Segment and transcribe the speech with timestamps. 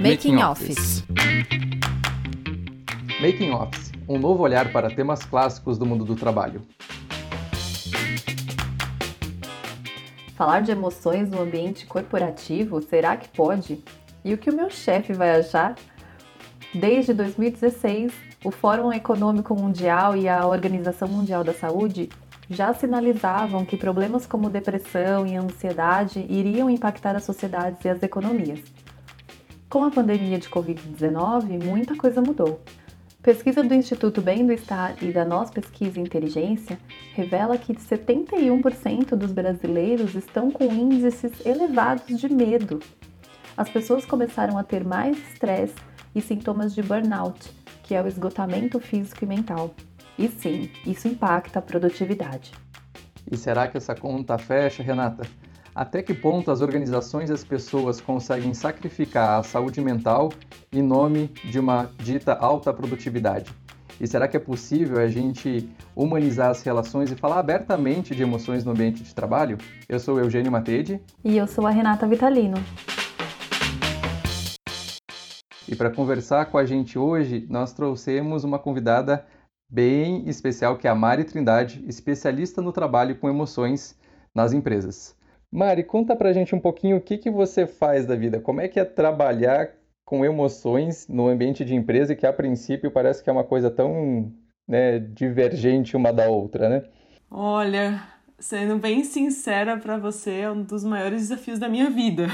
[0.00, 1.04] Making Office.
[3.20, 6.62] Making Office, um novo olhar para temas clássicos do mundo do trabalho.
[10.36, 13.82] Falar de emoções no ambiente corporativo, será que pode?
[14.24, 15.74] E o que o meu chefe vai achar?
[16.72, 18.12] Desde 2016,
[18.44, 22.08] o Fórum Econômico Mundial e a Organização Mundial da Saúde
[22.48, 28.60] já sinalizavam que problemas como depressão e ansiedade iriam impactar as sociedades e as economias.
[29.68, 32.60] Com a pandemia de Covid-19, muita coisa mudou.
[33.22, 36.78] Pesquisa do Instituto Bem-Estar e da Nós Pesquisa Inteligência
[37.14, 42.80] revela que 71% dos brasileiros estão com índices elevados de medo.
[43.56, 45.74] As pessoas começaram a ter mais estresse
[46.14, 47.50] e sintomas de burnout,
[47.82, 49.74] que é o esgotamento físico e mental.
[50.16, 52.52] E sim, isso impacta a produtividade.
[53.30, 55.26] E será que essa conta fecha, Renata?
[55.74, 60.30] Até que ponto as organizações e as pessoas conseguem sacrificar a saúde mental
[60.72, 63.52] em nome de uma dita alta produtividade?
[64.00, 68.64] E será que é possível a gente humanizar as relações e falar abertamente de emoções
[68.64, 69.58] no ambiente de trabalho?
[69.88, 71.00] Eu sou Eugênio Matede.
[71.24, 72.56] E eu sou a Renata Vitalino.
[75.66, 79.24] E para conversar com a gente hoje, nós trouxemos uma convidada
[79.68, 83.98] bem especial, que é a Mari Trindade, especialista no trabalho com emoções
[84.34, 85.16] nas empresas.
[85.50, 88.68] Mari, conta pra gente um pouquinho o que, que você faz da vida, como é
[88.68, 89.70] que é trabalhar
[90.04, 94.32] com emoções no ambiente de empresa que a princípio parece que é uma coisa tão
[94.68, 96.84] né, divergente uma da outra, né?
[97.30, 98.02] Olha,
[98.38, 102.26] sendo bem sincera para você, é um dos maiores desafios da minha vida.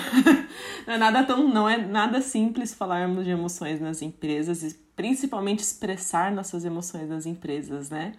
[0.87, 4.63] não é nada tão, não é nada simples falarmos de emoções nas empresas
[5.01, 8.13] principalmente expressar nossas emoções nas empresas, né?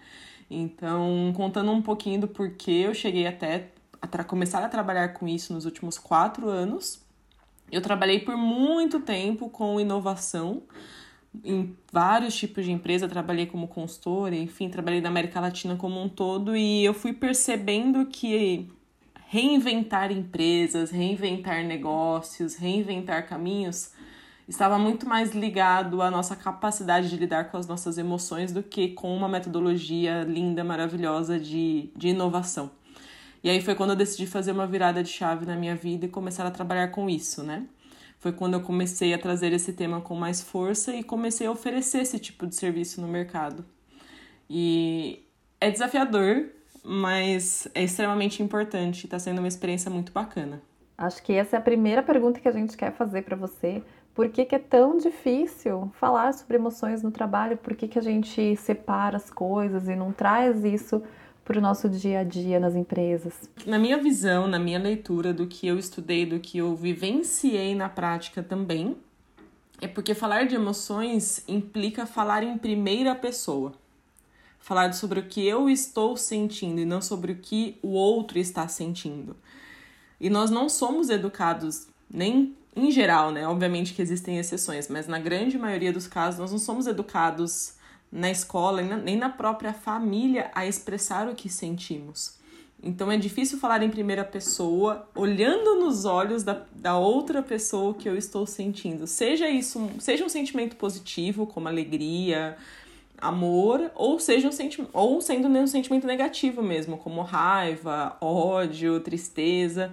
[0.50, 3.68] Então, contando um pouquinho do porquê eu cheguei até
[4.00, 7.00] a começar a trabalhar com isso nos últimos quatro anos.
[7.70, 10.64] Eu trabalhei por muito tempo com inovação
[11.44, 16.08] em vários tipos de empresa, trabalhei como consultora, enfim, trabalhei na América Latina como um
[16.08, 18.68] todo e eu fui percebendo que
[19.28, 23.92] reinventar empresas, reinventar negócios, reinventar caminhos
[24.48, 28.88] estava muito mais ligado à nossa capacidade de lidar com as nossas emoções do que
[28.88, 32.70] com uma metodologia linda, maravilhosa de, de inovação.
[33.42, 36.08] E aí foi quando eu decidi fazer uma virada de chave na minha vida e
[36.08, 37.66] começar a trabalhar com isso, né?
[38.20, 42.02] Foi quando eu comecei a trazer esse tema com mais força e comecei a oferecer
[42.02, 43.64] esse tipo de serviço no mercado.
[44.48, 45.24] E
[45.60, 46.46] é desafiador,
[46.84, 50.62] mas é extremamente importante, está sendo uma experiência muito bacana.
[50.96, 53.82] Acho que essa é a primeira pergunta que a gente quer fazer para você.
[54.14, 57.56] Por que, que, é tão difícil falar sobre emoções no trabalho?
[57.56, 61.02] Por que, que a gente separa as coisas e não traz isso
[61.44, 63.48] para o nosso dia a dia nas empresas?
[63.66, 67.88] Na minha visão, na minha leitura do que eu estudei, do que eu vivenciei na
[67.88, 68.96] prática também,
[69.80, 73.72] é porque falar de emoções implica falar em primeira pessoa.
[74.60, 78.68] Falar sobre o que eu estou sentindo e não sobre o que o outro está
[78.68, 79.34] sentindo.
[80.20, 83.46] E nós não somos educados, nem em geral, né?
[83.46, 87.74] Obviamente que existem exceções, mas na grande maioria dos casos nós não somos educados
[88.10, 92.40] na escola, nem na própria família, a expressar o que sentimos.
[92.82, 98.08] Então é difícil falar em primeira pessoa, olhando nos olhos da, da outra pessoa que
[98.08, 99.06] eu estou sentindo.
[99.06, 102.56] Seja isso, seja um sentimento positivo, como alegria,
[103.18, 109.92] amor, ou seja um ou sendo um sentimento negativo mesmo, como raiva, ódio, tristeza,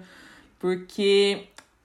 [0.58, 1.44] porque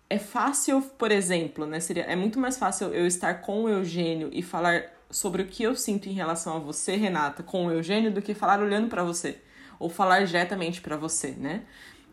[0.10, 1.80] é fácil, por exemplo, né?
[1.80, 5.64] Seria, é muito mais fácil eu estar com o Eugênio e falar sobre o que
[5.64, 9.04] eu sinto em relação a você, Renata, com o Eugênio, do que falar olhando para
[9.04, 9.40] você
[9.80, 11.64] ou falar diretamente para você, né?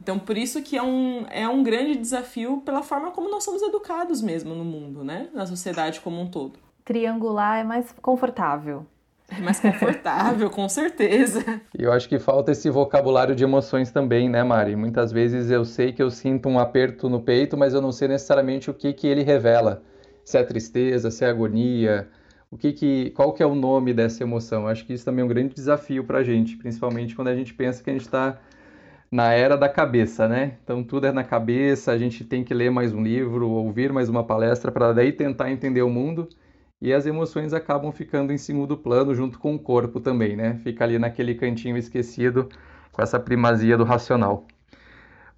[0.01, 3.63] Então, por isso que é um, é um grande desafio pela forma como nós somos
[3.63, 5.29] educados mesmo no mundo, né?
[5.33, 6.59] Na sociedade como um todo.
[6.85, 8.85] Triangular é mais confortável.
[9.29, 11.61] É mais confortável, com certeza.
[11.79, 14.77] E eu acho que falta esse vocabulário de emoções também, né, Mari?
[14.77, 18.09] Muitas vezes eu sei que eu sinto um aperto no peito, mas eu não sei
[18.09, 19.83] necessariamente o que, que ele revela.
[20.25, 22.09] Se é tristeza, se é agonia,
[22.51, 24.69] o que que, qual que é o nome dessa emoção?
[24.69, 27.55] Acho que isso também é um grande desafio para a gente, principalmente quando a gente
[27.55, 28.39] pensa que a gente está
[29.11, 30.59] na era da cabeça, né?
[30.63, 34.09] Então tudo é na cabeça, a gente tem que ler mais um livro, ouvir mais
[34.11, 36.29] uma palestra para daí tentar entender o mundo
[36.83, 40.59] e as emoções acabam ficando em segundo plano junto com o corpo também, né?
[40.65, 42.49] Fica ali naquele cantinho esquecido
[42.93, 44.47] com essa primazia do racional.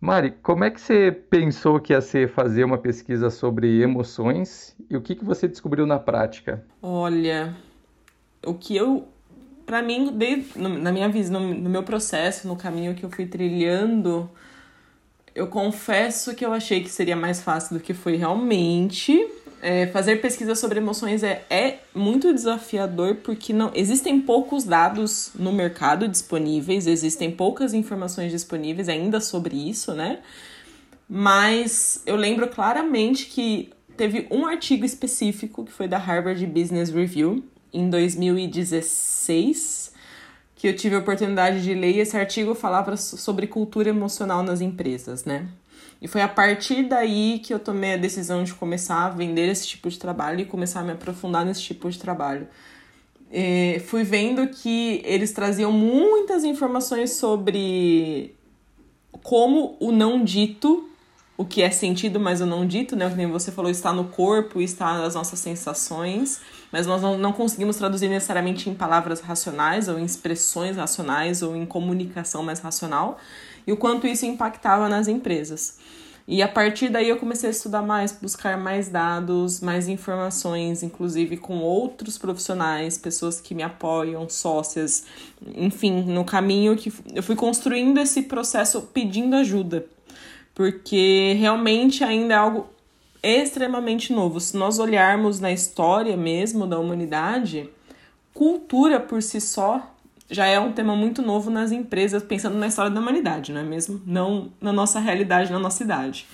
[0.01, 4.97] Mari, como é que você pensou que ia ser fazer uma pesquisa sobre emoções e
[4.97, 6.65] o que, que você descobriu na prática?
[6.83, 7.55] Olha,
[8.47, 9.09] o que eu,
[9.67, 13.27] para mim, desde, na minha visão, no, no meu processo, no caminho que eu fui
[13.27, 14.31] trilhando,
[15.35, 19.27] Eu confesso que eu achei que seria mais fácil do que foi realmente.
[19.67, 25.55] É, fazer pesquisa sobre emoções é, é muito desafiador porque não existem poucos dados no
[25.55, 30.19] mercado disponíveis, existem poucas informações disponíveis ainda sobre isso, né?
[31.09, 37.43] Mas eu lembro claramente que teve um artigo específico que foi da Harvard Business Review
[37.73, 39.95] em 2016
[40.57, 44.61] que eu tive a oportunidade de ler e esse artigo falava sobre cultura emocional nas
[44.61, 45.49] empresas, né?
[46.01, 49.67] E foi a partir daí que eu tomei a decisão de começar a vender esse
[49.67, 52.47] tipo de trabalho e começar a me aprofundar nesse tipo de trabalho.
[53.33, 58.35] E fui vendo que eles traziam muitas informações sobre
[59.23, 60.89] como o não dito,
[61.37, 63.09] o que é sentido, mas o não dito, né?
[63.09, 66.41] Como você falou, está no corpo, está nas nossas sensações,
[66.71, 71.57] mas nós não, não conseguimos traduzir necessariamente em palavras racionais, ou em expressões racionais, ou
[71.57, 73.19] em comunicação mais racional,
[73.67, 75.79] e o quanto isso impactava nas empresas.
[76.27, 81.37] E a partir daí eu comecei a estudar mais, buscar mais dados, mais informações, inclusive
[81.37, 85.05] com outros profissionais, pessoas que me apoiam, sócias,
[85.55, 89.85] enfim, no caminho que eu fui construindo esse processo pedindo ajuda,
[90.55, 92.71] porque realmente ainda é algo
[93.23, 94.41] extremamente novo.
[94.41, 97.69] Se nós olharmos na história mesmo da humanidade,
[98.33, 99.94] cultura por si só
[100.31, 103.65] já é um tema muito novo nas empresas, pensando na história da humanidade, não é
[103.65, 104.01] mesmo?
[104.07, 106.27] Não na nossa realidade, na nossa idade.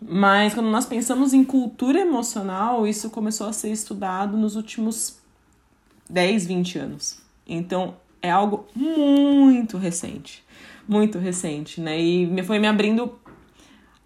[0.00, 5.18] Mas quando nós pensamos em cultura emocional, isso começou a ser estudado nos últimos
[6.08, 7.20] 10, 20 anos.
[7.46, 10.44] Então é algo muito recente.
[10.86, 11.98] Muito recente, né?
[11.98, 13.18] E foi me abrindo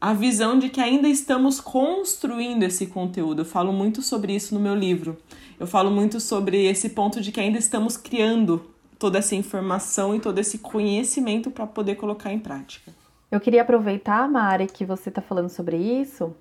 [0.00, 3.42] a visão de que ainda estamos construindo esse conteúdo.
[3.42, 5.18] Eu falo muito sobre isso no meu livro.
[5.58, 8.64] Eu falo muito sobre esse ponto de que ainda estamos criando
[9.00, 12.92] toda essa informação e todo esse conhecimento para poder colocar em prática.
[13.30, 16.36] Eu queria aproveitar, Mari, que você está falando sobre isso.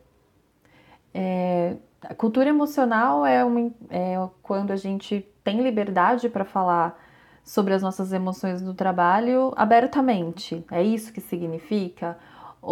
[1.14, 7.00] É, a cultura emocional é, um, é quando a gente tem liberdade para falar
[7.46, 10.64] sobre as nossas emoções no trabalho abertamente.
[10.70, 12.18] É isso que significa?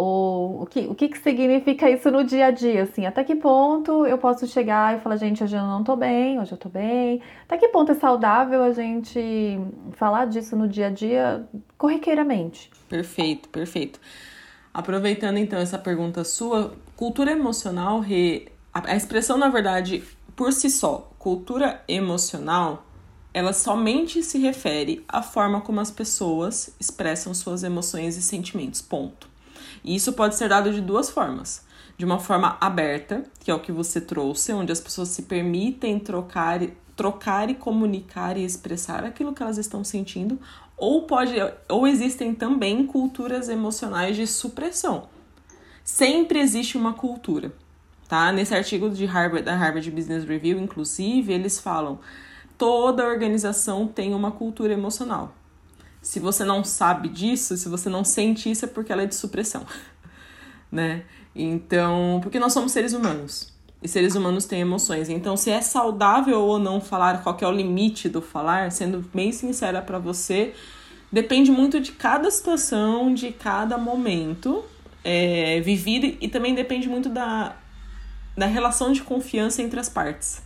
[0.00, 3.04] Ou o que, o que, que significa isso no dia a dia, assim?
[3.04, 6.52] Até que ponto eu posso chegar e falar, gente, hoje eu não tô bem, hoje
[6.52, 7.20] eu tô bem?
[7.42, 9.58] Até que ponto é saudável a gente
[9.94, 11.44] falar disso no dia a dia
[11.76, 12.70] corriqueiramente?
[12.88, 13.98] Perfeito, perfeito.
[14.72, 18.00] Aproveitando então essa pergunta sua, cultura emocional,
[18.72, 20.04] a expressão, na verdade,
[20.36, 22.86] por si só, cultura emocional,
[23.34, 28.80] ela somente se refere à forma como as pessoas expressam suas emoções e sentimentos.
[28.80, 29.37] Ponto.
[29.84, 31.66] E isso pode ser dado de duas formas.
[31.96, 35.98] De uma forma aberta, que é o que você trouxe, onde as pessoas se permitem
[35.98, 36.60] trocar,
[36.94, 40.38] trocar e comunicar e expressar aquilo que elas estão sentindo,
[40.76, 41.34] ou pode
[41.68, 45.08] ou existem também culturas emocionais de supressão.
[45.82, 47.52] Sempre existe uma cultura,
[48.08, 48.30] tá?
[48.30, 51.98] Nesse artigo de Harvard, da Harvard Business Review, inclusive, eles falam
[52.58, 55.32] toda organização tem uma cultura emocional.
[56.08, 59.14] Se você não sabe disso, se você não sente isso, é porque ela é de
[59.14, 59.66] supressão,
[60.72, 61.02] né?
[61.36, 63.52] Então, porque nós somos seres humanos.
[63.82, 65.10] E seres humanos têm emoções.
[65.10, 69.32] Então, se é saudável ou não falar, qual é o limite do falar, sendo bem
[69.32, 70.54] sincera para você,
[71.12, 74.64] depende muito de cada situação, de cada momento
[75.04, 77.54] é, vivido e também depende muito da,
[78.34, 80.40] da relação de confiança entre as partes.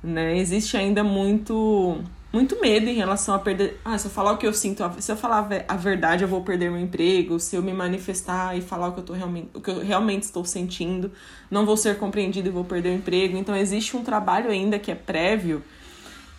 [0.00, 0.38] Né?
[0.38, 2.00] Existe ainda muito
[2.34, 3.80] muito medo em relação a perder.
[3.84, 6.42] Ah, se eu falar o que eu sinto, se eu falar a verdade, eu vou
[6.42, 7.38] perder meu emprego.
[7.38, 10.24] Se eu me manifestar e falar o que eu, tô realmente, o que eu realmente
[10.24, 11.12] estou sentindo,
[11.48, 13.36] não vou ser compreendido e vou perder o emprego.
[13.36, 15.62] Então, existe um trabalho ainda que é prévio,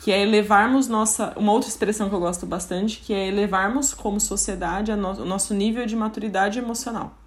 [0.02, 1.34] que é elevarmos nossa.
[1.38, 5.54] Uma outra expressão que eu gosto bastante, que é elevarmos como sociedade no, o nosso
[5.54, 7.18] nível de maturidade emocional.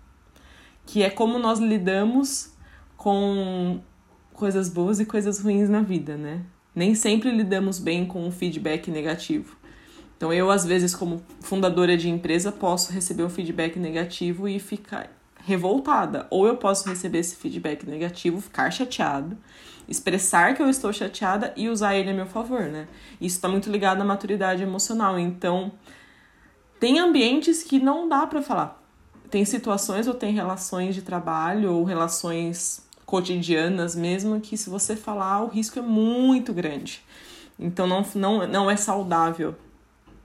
[0.84, 2.52] Que é como nós lidamos
[2.98, 3.80] com
[4.34, 6.42] coisas boas e coisas ruins na vida, né?
[6.78, 9.56] Nem sempre lidamos bem com um feedback negativo.
[10.16, 15.11] Então, eu, às vezes, como fundadora de empresa, posso receber um feedback negativo e ficar
[15.44, 16.28] revoltada.
[16.30, 19.37] Ou eu posso receber esse feedback negativo, ficar chateado,
[19.88, 22.87] expressar que eu estou chateada e usar ele a meu favor, né?
[23.20, 25.18] Isso está muito ligado à maturidade emocional.
[25.18, 25.73] Então,
[26.78, 28.80] tem ambientes que não dá para falar.
[29.28, 35.42] Tem situações ou tem relações de trabalho ou relações cotidianas mesmo, que se você falar,
[35.42, 37.02] o risco é muito grande.
[37.58, 39.54] Então não, não, não é saudável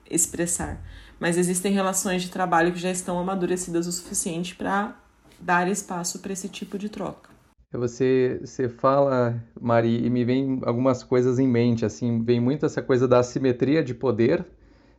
[0.09, 0.83] expressar.
[1.17, 4.97] Mas existem relações de trabalho que já estão amadurecidas o suficiente para
[5.39, 7.29] dar espaço para esse tipo de troca.
[7.71, 12.81] Você, você fala, Mari, e me vem algumas coisas em mente, assim, vem muito essa
[12.81, 14.45] coisa da assimetria de poder,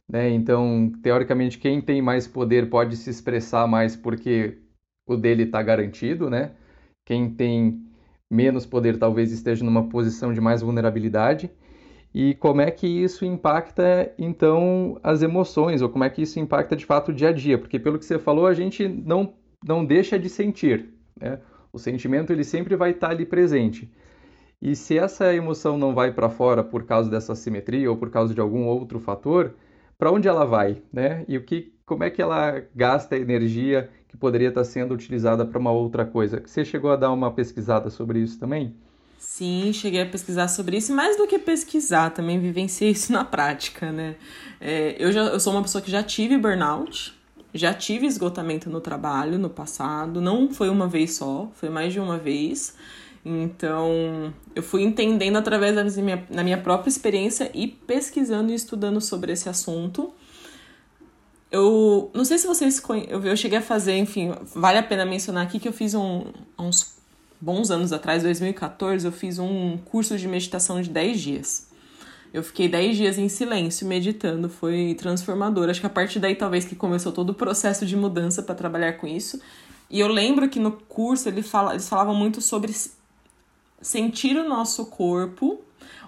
[0.09, 0.31] né?
[0.31, 4.59] Então, teoricamente, quem tem mais poder pode se expressar mais porque
[5.07, 6.53] o dele está garantido, né?
[7.05, 7.85] Quem tem
[8.31, 11.51] menos poder talvez esteja numa posição de mais vulnerabilidade.
[12.15, 16.77] E como é que isso impacta, então, as emoções, ou como é que isso impacta
[16.77, 17.59] de fato o dia a dia?
[17.59, 19.35] Porque, pelo que você falou, a gente não,
[19.67, 20.95] não deixa de sentir.
[21.21, 21.41] Né?
[21.73, 23.93] O sentimento ele sempre vai estar ali presente.
[24.63, 28.33] E se essa emoção não vai para fora por causa dessa simetria ou por causa
[28.33, 29.55] de algum outro fator,
[29.99, 31.25] para onde ela vai, né?
[31.29, 35.59] E o que, como é que ela gasta energia que poderia estar sendo utilizada para
[35.59, 36.43] uma outra coisa?
[36.45, 38.75] Você chegou a dar uma pesquisada sobre isso também?
[39.19, 43.91] Sim, cheguei a pesquisar sobre isso, mais do que pesquisar, também vivenciei isso na prática,
[43.91, 44.17] né?
[44.61, 47.15] É, eu, já, eu sou uma pessoa que já tive burnout,
[47.53, 52.01] já tive esgotamento no trabalho no passado, não foi uma vez só, foi mais de
[52.01, 52.77] uma vez.
[53.25, 59.01] Então, eu fui entendendo através da minha, na minha própria experiência e pesquisando e estudando
[59.01, 60.13] sobre esse assunto.
[61.55, 65.45] Eu não sei se vocês eu, eu cheguei a fazer, enfim, vale a pena mencionar
[65.45, 66.25] aqui que eu fiz um,
[66.59, 66.97] uns
[67.41, 71.69] bons anos atrás, 2014, eu fiz um curso de meditação de 10 dias.
[72.33, 75.71] Eu fiquei 10 dias em silêncio meditando, foi transformador.
[75.71, 78.95] Acho que a partir daí talvez que começou todo o processo de mudança para trabalhar
[78.95, 79.41] com isso.
[79.89, 82.75] E eu lembro que no curso ele fala, eles falavam muito sobre
[83.85, 85.61] sentir o nosso corpo,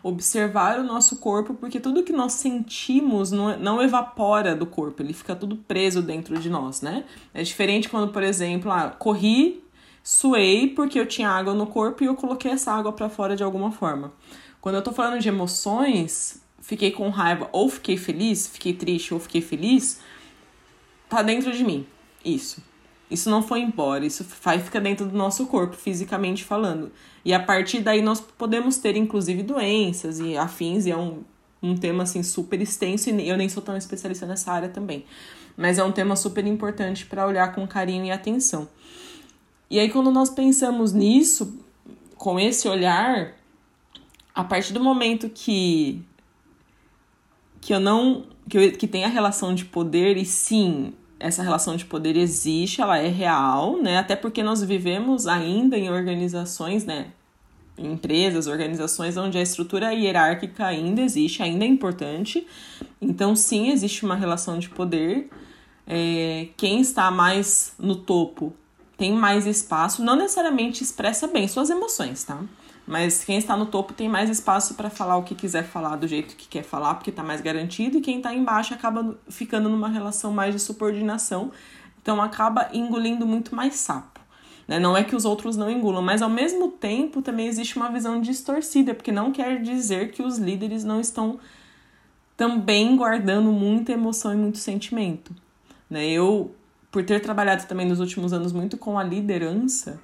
[0.02, 5.12] observar o nosso corpo, porque tudo que nós sentimos não, não evapora do corpo, ele
[5.12, 7.04] fica tudo preso dentro de nós, né?
[7.34, 9.62] É diferente quando, por exemplo, ah, corri,
[10.02, 13.42] suei porque eu tinha água no corpo e eu coloquei essa água para fora de
[13.42, 14.12] alguma forma.
[14.60, 19.20] Quando eu tô falando de emoções, fiquei com raiva ou fiquei feliz, fiquei triste ou
[19.20, 20.00] fiquei feliz,
[21.10, 21.86] tá dentro de mim.
[22.24, 22.62] Isso.
[23.10, 26.90] Isso não foi embora, isso vai ficar dentro do nosso corpo, fisicamente falando.
[27.24, 31.22] E a partir daí nós podemos ter, inclusive, doenças e afins, e é um,
[31.62, 35.04] um tema, assim, super extenso, e eu nem sou tão especialista nessa área também.
[35.56, 38.68] Mas é um tema super importante para olhar com carinho e atenção.
[39.70, 41.58] E aí, quando nós pensamos nisso,
[42.16, 43.34] com esse olhar,
[44.34, 46.02] a partir do momento que
[47.60, 51.76] que eu não que, eu, que tem a relação de poder e sim essa relação
[51.76, 53.98] de poder existe, ela é real, né?
[53.98, 57.08] Até porque nós vivemos ainda em organizações, né?
[57.78, 62.46] Empresas, organizações onde a estrutura hierárquica ainda existe, ainda é importante.
[63.00, 65.30] Então, sim, existe uma relação de poder.
[65.86, 68.52] É, quem está mais no topo
[68.96, 72.40] tem mais espaço, não necessariamente expressa bem suas emoções, tá?
[72.86, 76.06] Mas quem está no topo tem mais espaço para falar o que quiser falar do
[76.06, 79.88] jeito que quer falar, porque está mais garantido, e quem está embaixo acaba ficando numa
[79.88, 81.50] relação mais de subordinação,
[82.00, 84.20] então acaba engolindo muito mais sapo.
[84.68, 84.78] Né?
[84.78, 88.20] Não é que os outros não engulam, mas ao mesmo tempo também existe uma visão
[88.20, 91.40] distorcida, porque não quer dizer que os líderes não estão
[92.36, 95.34] também guardando muita emoção e muito sentimento.
[95.90, 96.06] Né?
[96.06, 96.54] Eu,
[96.92, 99.98] por ter trabalhado também nos últimos anos muito com a liderança,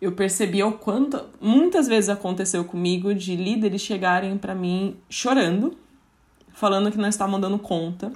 [0.00, 5.76] eu percebi o quanto muitas vezes aconteceu comigo de líderes chegarem para mim chorando,
[6.52, 8.12] falando que não estavam dando conta,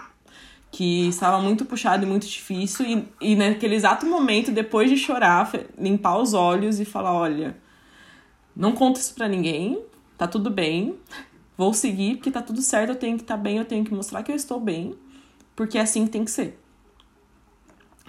[0.71, 5.51] que estava muito puxado e muito difícil e, e naquele exato momento, depois de chorar,
[5.79, 7.57] limpar os olhos e falar, olha,
[8.55, 9.83] não conta isso para ninguém,
[10.19, 10.97] tá tudo bem,
[11.57, 13.95] vou seguir porque tá tudo certo, eu tenho que estar tá bem, eu tenho que
[13.95, 14.95] mostrar que eu estou bem,
[15.57, 16.59] porque é assim que tem que ser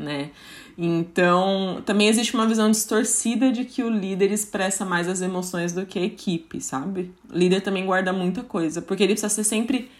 [0.01, 0.31] né?
[0.77, 5.86] Então, também existe uma visão distorcida de que o líder expressa mais as emoções do
[5.86, 7.13] que a equipe, sabe?
[7.29, 9.91] O líder também guarda muita coisa, porque ele precisa ser sempre,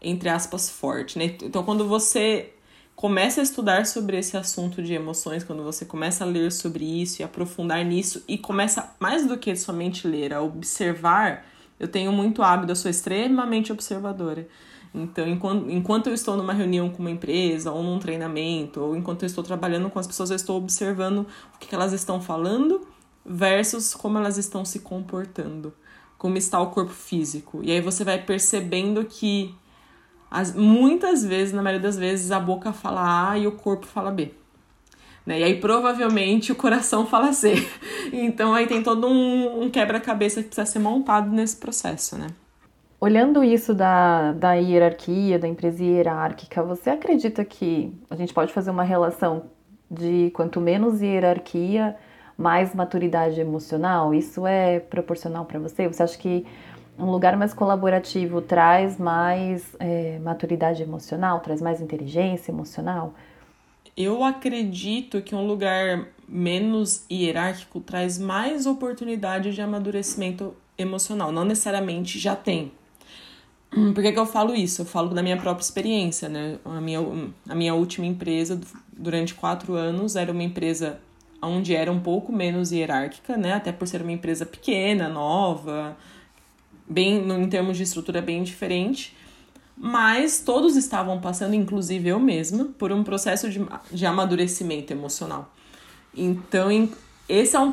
[0.00, 1.36] entre aspas, forte, né?
[1.42, 2.50] Então, quando você
[2.96, 7.22] começa a estudar sobre esse assunto de emoções, quando você começa a ler sobre isso
[7.22, 11.46] e aprofundar nisso, e começa mais do que somente ler, a observar,
[11.78, 14.46] eu tenho muito hábito, eu sou extremamente observadora.
[14.94, 19.22] Então, enquanto, enquanto eu estou numa reunião com uma empresa, ou num treinamento, ou enquanto
[19.22, 22.80] eu estou trabalhando com as pessoas, eu estou observando o que elas estão falando
[23.24, 25.72] versus como elas estão se comportando,
[26.18, 27.60] como está o corpo físico.
[27.62, 29.54] E aí você vai percebendo que
[30.30, 34.10] as, muitas vezes, na maioria das vezes, a boca fala A e o corpo fala
[34.10, 34.32] B.
[35.24, 35.40] Né?
[35.40, 37.54] E aí provavelmente o coração fala C.
[38.12, 42.26] Então aí tem todo um, um quebra-cabeça que precisa ser montado nesse processo, né?
[43.00, 48.70] Olhando isso da, da hierarquia, da empresa hierárquica, você acredita que a gente pode fazer
[48.70, 49.44] uma relação
[49.90, 51.96] de quanto menos hierarquia,
[52.36, 54.12] mais maturidade emocional?
[54.12, 55.88] Isso é proporcional para você?
[55.88, 56.46] Você acha que
[56.98, 63.14] um lugar mais colaborativo traz mais é, maturidade emocional, traz mais inteligência emocional?
[63.96, 71.32] Eu acredito que um lugar menos hierárquico traz mais oportunidade de amadurecimento emocional.
[71.32, 72.72] Não necessariamente já tem,
[73.70, 74.82] por que, que eu falo isso?
[74.82, 76.58] Eu falo da minha própria experiência, né?
[76.64, 77.00] A minha,
[77.48, 78.60] a minha última empresa,
[78.92, 80.98] durante quatro anos, era uma empresa
[81.40, 83.54] onde era um pouco menos hierárquica, né?
[83.54, 85.96] Até por ser uma empresa pequena, nova,
[86.88, 89.16] bem em termos de estrutura bem diferente.
[89.76, 95.50] Mas todos estavam passando, inclusive eu mesma, por um processo de, de amadurecimento emocional.
[96.14, 96.68] Então,
[97.28, 97.70] esse é um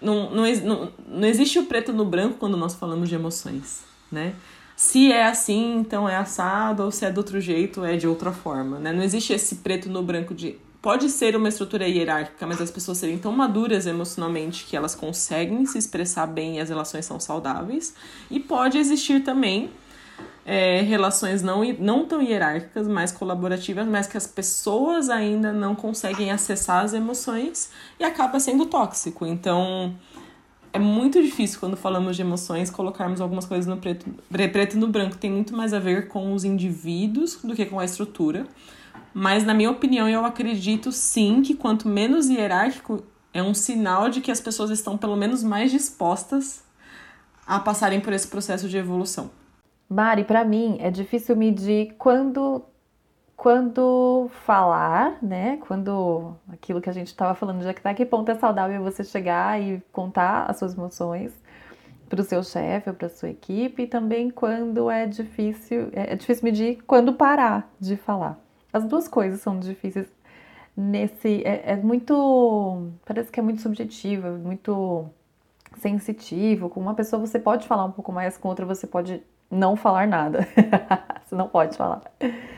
[0.00, 3.82] não, não, não, não existe o preto no branco quando nós falamos de emoções,
[4.12, 4.34] né?
[4.82, 8.32] Se é assim, então é assado, ou se é do outro jeito, é de outra
[8.32, 8.94] forma, né?
[8.94, 12.96] Não existe esse preto no branco de pode ser uma estrutura hierárquica, mas as pessoas
[12.96, 17.94] serem tão maduras emocionalmente que elas conseguem se expressar bem e as relações são saudáveis.
[18.30, 19.68] E pode existir também
[20.46, 26.30] é, relações não, não tão hierárquicas, mais colaborativas, mas que as pessoas ainda não conseguem
[26.30, 29.26] acessar as emoções e acaba sendo tóxico.
[29.26, 29.94] Então.
[30.72, 35.16] É muito difícil quando falamos de emoções colocarmos algumas coisas no preto, preto no branco.
[35.16, 38.46] Tem muito mais a ver com os indivíduos do que com a estrutura.
[39.12, 44.20] Mas, na minha opinião, eu acredito sim que quanto menos hierárquico, é um sinal de
[44.20, 46.62] que as pessoas estão pelo menos mais dispostas
[47.46, 49.30] a passarem por esse processo de evolução.
[49.88, 52.62] Mari, para mim é difícil medir quando
[53.40, 55.56] quando falar, né?
[55.66, 59.58] Quando aquilo que a gente estava falando de até que ponto é saudável você chegar
[59.58, 61.32] e contar as suas emoções
[62.06, 66.16] para o seu chefe ou para sua equipe, e também quando é difícil, é, é
[66.16, 68.38] difícil medir quando parar de falar.
[68.70, 70.06] As duas coisas são difíceis
[70.76, 71.42] nesse.
[71.42, 72.90] É, é muito.
[73.06, 75.08] Parece que é muito subjetivo, é muito
[75.78, 76.68] sensitivo.
[76.68, 80.06] Com uma pessoa você pode falar um pouco mais, com outra você pode não falar
[80.06, 80.46] nada.
[81.24, 82.02] você não pode falar.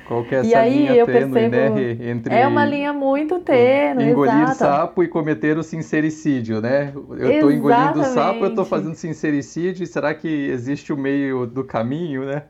[0.07, 1.93] Qual que é essa e aí, linha eu tênue, percebo, né?
[2.11, 4.57] Entre é uma linha muito tênue, Engolir exato.
[4.57, 6.93] sapo e cometer o sincericídio, né?
[6.95, 11.47] Eu estou engolindo o sapo, eu estou fazendo sincericídio, e será que existe o meio
[11.47, 12.45] do caminho, né?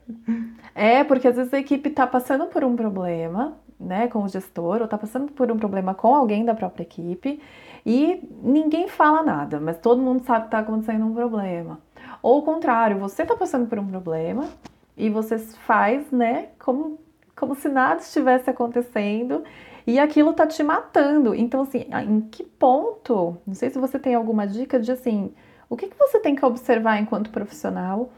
[0.74, 4.78] É, porque às vezes a equipe está passando por um problema, né, com o gestor,
[4.78, 7.40] ou está passando por um problema com alguém da própria equipe,
[7.84, 11.80] e ninguém fala nada, mas todo mundo sabe que está acontecendo um problema.
[12.22, 14.48] Ou o contrário, você está passando por um problema
[14.96, 16.98] e você faz, né, como,
[17.36, 19.42] como se nada estivesse acontecendo
[19.86, 21.34] e aquilo está te matando.
[21.34, 23.36] Então, assim, em que ponto?
[23.46, 25.32] Não sei se você tem alguma dica de assim,
[25.68, 28.10] o que, que você tem que observar enquanto profissional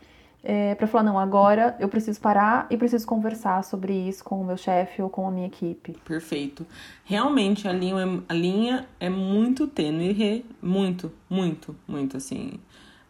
[0.47, 4.45] é, para falar, não, agora eu preciso parar e preciso conversar sobre isso com o
[4.45, 5.97] meu chefe ou com a minha equipe.
[6.05, 6.67] Perfeito.
[7.03, 12.61] Realmente a linha, é, a linha é muito tênue, muito, muito, muito assim.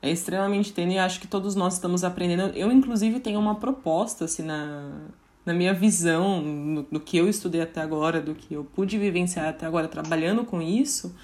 [0.05, 2.57] É extremamente tênue e acho que todos nós estamos aprendendo.
[2.57, 4.91] Eu, inclusive, tenho uma proposta assim, na,
[5.45, 9.49] na minha visão, no, do que eu estudei até agora, do que eu pude vivenciar
[9.49, 11.15] até agora trabalhando com isso,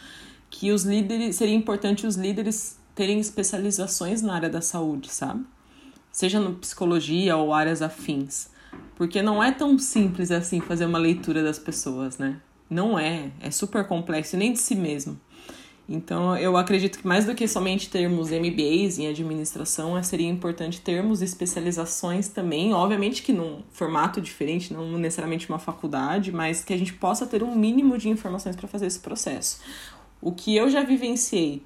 [0.49, 5.45] que os líderes seria importante os líderes terem especializações na área da saúde, sabe?
[6.13, 8.49] seja no psicologia ou áreas afins.
[8.97, 12.41] Porque não é tão simples assim fazer uma leitura das pessoas, né?
[12.69, 15.19] Não é, é super complexo, nem de si mesmo.
[15.93, 20.81] Então, eu acredito que mais do que somente termos MBAs em administração, é, seria importante
[20.81, 26.77] termos especializações também, obviamente que num formato diferente, não necessariamente uma faculdade, mas que a
[26.77, 29.61] gente possa ter um mínimo de informações para fazer esse processo.
[30.23, 31.61] O que eu já vivenciei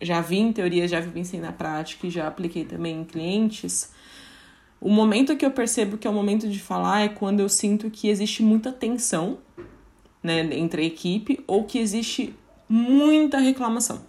[0.00, 3.90] já vi em teoria, já vivenciei na prática e já apliquei também em clientes.
[4.80, 7.90] O momento que eu percebo que é o momento de falar é quando eu sinto
[7.90, 9.38] que existe muita tensão
[10.22, 12.34] né, entre a equipe ou que existe
[12.68, 14.00] muita reclamação.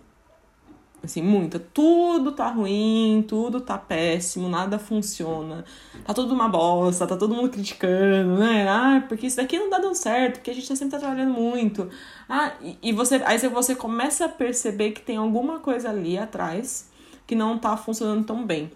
[1.04, 1.60] Assim, muita.
[1.60, 5.64] Tudo tá ruim, tudo tá péssimo, nada funciona.
[6.04, 8.68] Tá tudo uma bosta, tá todo mundo criticando, né?
[8.68, 11.32] Ah, porque isso daqui não tá dando certo, porque a gente tá sempre tá trabalhando
[11.32, 11.90] muito.
[12.28, 16.90] Ah, e, e você aí você começa a perceber que tem alguma coisa ali atrás
[17.28, 18.72] que não tá funcionando tão bem.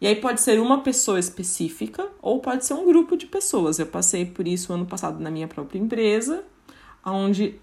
[0.00, 3.78] E aí pode ser uma pessoa específica ou pode ser um grupo de pessoas.
[3.78, 6.42] Eu passei por isso ano passado na minha própria empresa,
[7.06, 7.60] onde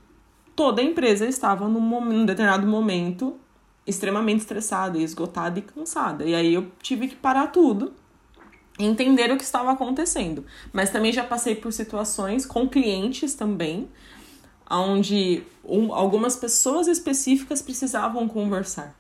[0.59, 3.39] toda a empresa estava num, num determinado momento
[3.87, 6.25] extremamente estressada, esgotada e cansada.
[6.25, 7.93] E aí eu tive que parar tudo
[8.77, 10.43] entender o que estava acontecendo.
[10.73, 13.87] Mas também já passei por situações com clientes também,
[14.69, 18.93] onde um, algumas pessoas específicas precisavam conversar.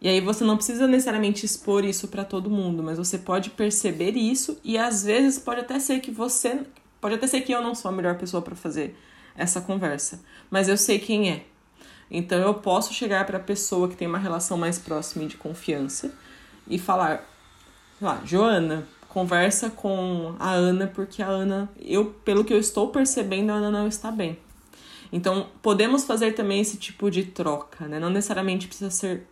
[0.00, 4.12] E aí você não precisa necessariamente expor isso para todo mundo, mas você pode perceber
[4.12, 6.60] isso e às vezes pode até ser que você,
[7.00, 8.96] pode até ser que eu não sou a melhor pessoa para fazer
[9.36, 10.20] essa conversa,
[10.50, 11.44] mas eu sei quem é.
[12.10, 15.36] Então eu posso chegar para a pessoa que tem uma relação mais próxima e de
[15.36, 16.14] confiança
[16.68, 17.28] e falar,
[18.00, 23.50] lá, Joana, conversa com a Ana porque a Ana, eu pelo que eu estou percebendo,
[23.50, 24.38] a Ana não está bem.
[25.12, 27.98] Então podemos fazer também esse tipo de troca, né?
[27.98, 29.26] Não necessariamente precisa ser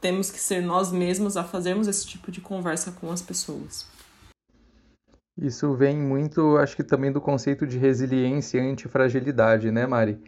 [0.00, 3.86] temos que ser nós mesmos a fazermos esse tipo de conversa com as pessoas.
[5.38, 10.18] Isso vem muito, acho que também do conceito de resiliência e antifragilidade, né, Mari?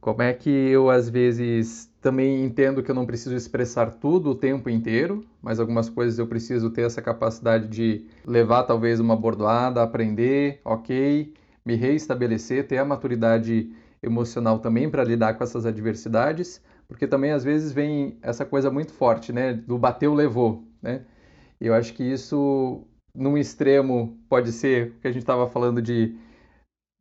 [0.00, 4.34] Como é que eu, às vezes, também entendo que eu não preciso expressar tudo o
[4.34, 9.82] tempo inteiro, mas algumas coisas eu preciso ter essa capacidade de levar talvez uma bordoada,
[9.82, 17.06] aprender, ok, me reestabelecer, ter a maturidade emocional também para lidar com essas adversidades, porque
[17.06, 21.04] também às vezes vem essa coisa muito forte, né, do bateu levou, né?
[21.60, 26.14] Eu acho que isso num extremo pode ser o que a gente estava falando de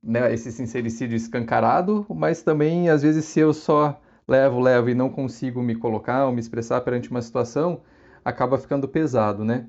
[0.01, 5.10] né, esse sincericídio escancarado, mas também às vezes se eu só levo, levo e não
[5.10, 7.82] consigo me colocar ou me expressar perante uma situação,
[8.23, 9.67] acaba ficando pesado, né?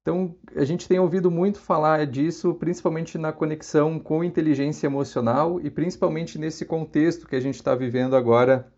[0.00, 5.70] Então, a gente tem ouvido muito falar disso, principalmente na conexão com inteligência emocional e
[5.70, 8.72] principalmente nesse contexto que a gente está vivendo agora,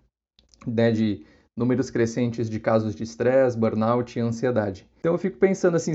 [0.67, 1.25] né, de
[1.61, 4.89] números crescentes de casos de estresse, burnout e ansiedade.
[4.99, 5.93] Então eu fico pensando assim,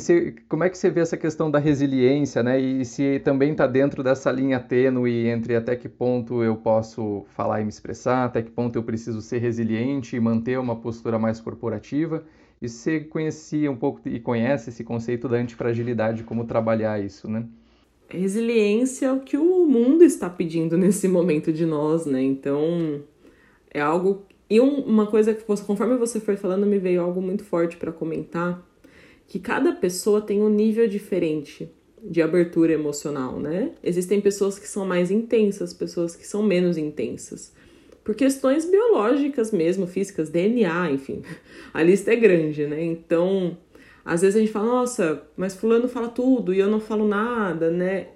[0.47, 2.59] como é que você vê essa questão da resiliência, né?
[2.59, 7.61] E se também está dentro dessa linha tênue entre até que ponto eu posso falar
[7.61, 11.41] e me expressar, até que ponto eu preciso ser resiliente e manter uma postura mais
[11.41, 12.23] corporativa.
[12.61, 17.43] E você conhecia um pouco e conhece esse conceito da antifragilidade, como trabalhar isso, né?
[18.07, 22.21] Resiliência é o que o mundo está pedindo nesse momento de nós, né?
[22.21, 23.01] Então,
[23.73, 27.43] é algo e um, uma coisa que, conforme você foi falando, me veio algo muito
[27.43, 28.63] forte para comentar,
[29.27, 31.69] que cada pessoa tem um nível diferente
[32.01, 33.71] de abertura emocional, né?
[33.83, 37.51] Existem pessoas que são mais intensas, pessoas que são menos intensas.
[38.03, 41.23] Por questões biológicas mesmo, físicas, DNA, enfim.
[41.73, 42.83] A lista é grande, né?
[42.83, 43.57] Então,
[44.03, 47.71] às vezes a gente fala, nossa, mas fulano fala tudo e eu não falo nada,
[47.71, 48.09] né?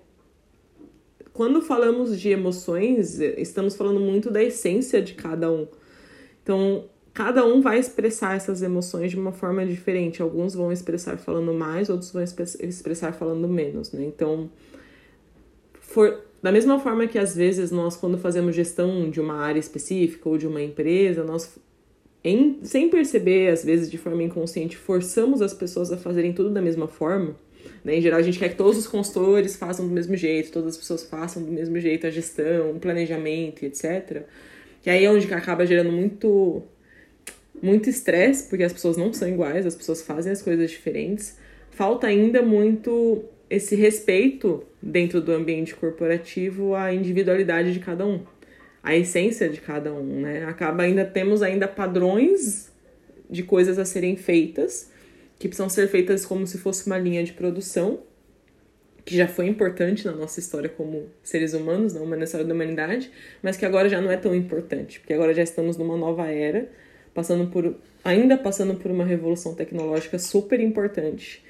[1.33, 5.67] Quando falamos de emoções, estamos falando muito da essência de cada um.
[6.49, 10.19] Então, cada um vai expressar essas emoções de uma forma diferente.
[10.19, 14.03] Alguns vão expressar falando mais, outros vão expressar falando menos, né?
[14.03, 14.49] Então,
[15.79, 20.27] for, da mesma forma que às vezes nós, quando fazemos gestão de uma área específica
[20.27, 21.55] ou de uma empresa, nós,
[22.23, 26.63] em, sem perceber, às vezes de forma inconsciente, forçamos as pessoas a fazerem tudo da
[26.63, 27.35] mesma forma.
[27.83, 27.97] Né?
[27.97, 30.77] Em geral, a gente quer que todos os consultores façam do mesmo jeito, todas as
[30.77, 34.25] pessoas façam do mesmo jeito a gestão, o planejamento, etc.
[34.81, 36.63] Que aí é onde acaba gerando muito
[37.61, 41.37] muito estresse, porque as pessoas não são iguais, as pessoas fazem as coisas diferentes.
[41.71, 48.21] Falta ainda muito esse respeito dentro do ambiente corporativo à individualidade de cada um,
[48.81, 50.45] à essência de cada um, né?
[50.45, 52.71] Acaba ainda temos ainda padrões
[53.29, 54.89] de coisas a serem feitas
[55.37, 57.99] que precisam ser feitas como se fosse uma linha de produção
[59.09, 63.09] que já foi importante na nossa história como seres humanos, na história da humanidade,
[63.41, 66.69] mas que agora já não é tão importante, porque agora já estamos numa nova era,
[67.11, 71.43] passando por ainda passando por uma revolução tecnológica super importante.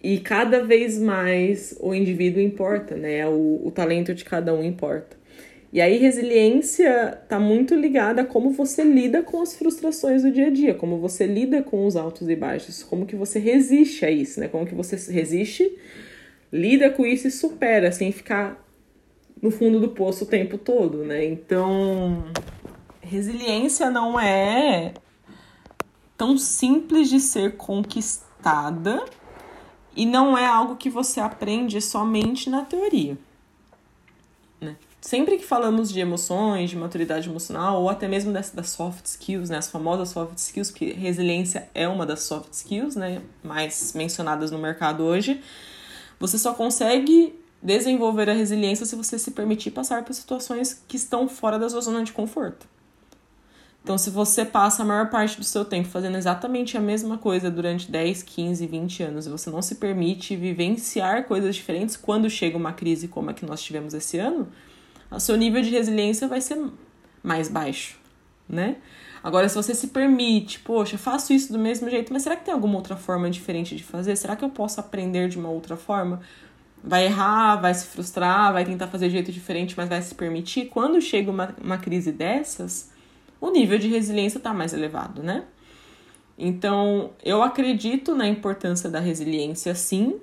[0.00, 3.26] E cada vez mais o indivíduo importa, né?
[3.26, 5.16] O, o talento de cada um importa.
[5.72, 10.46] E aí, resiliência está muito ligada a como você lida com as frustrações do dia
[10.46, 14.10] a dia, como você lida com os altos e baixos, como que você resiste a
[14.12, 14.46] isso, né?
[14.46, 15.76] Como que você resiste
[16.52, 18.62] lida com isso e supera, sem ficar
[19.40, 21.24] no fundo do poço o tempo todo, né?
[21.24, 22.24] Então,
[23.00, 24.92] resiliência não é
[26.16, 29.04] tão simples de ser conquistada
[29.94, 33.16] e não é algo que você aprende somente na teoria.
[34.60, 34.76] Né?
[35.00, 39.48] Sempre que falamos de emoções, de maturidade emocional, ou até mesmo das, das soft skills,
[39.48, 39.58] né?
[39.58, 43.22] as famosas soft skills, que resiliência é uma das soft skills né?
[43.42, 45.40] mais mencionadas no mercado hoje,
[46.18, 51.28] você só consegue desenvolver a resiliência se você se permitir passar por situações que estão
[51.28, 52.66] fora da sua zona de conforto.
[53.82, 57.50] Então, se você passa a maior parte do seu tempo fazendo exatamente a mesma coisa
[57.50, 62.56] durante 10, 15, 20 anos e você não se permite vivenciar coisas diferentes quando chega
[62.56, 64.48] uma crise como a que nós tivemos esse ano,
[65.10, 66.62] o seu nível de resiliência vai ser
[67.22, 67.98] mais baixo,
[68.46, 68.76] né?
[69.22, 72.54] Agora, se você se permite, poxa, faço isso do mesmo jeito, mas será que tem
[72.54, 74.16] alguma outra forma diferente de fazer?
[74.16, 76.20] Será que eu posso aprender de uma outra forma?
[76.82, 80.66] Vai errar, vai se frustrar, vai tentar fazer de jeito diferente, mas vai se permitir.
[80.66, 82.90] Quando chega uma, uma crise dessas,
[83.40, 85.44] o nível de resiliência está mais elevado, né?
[86.38, 90.20] Então, eu acredito na importância da resiliência, sim,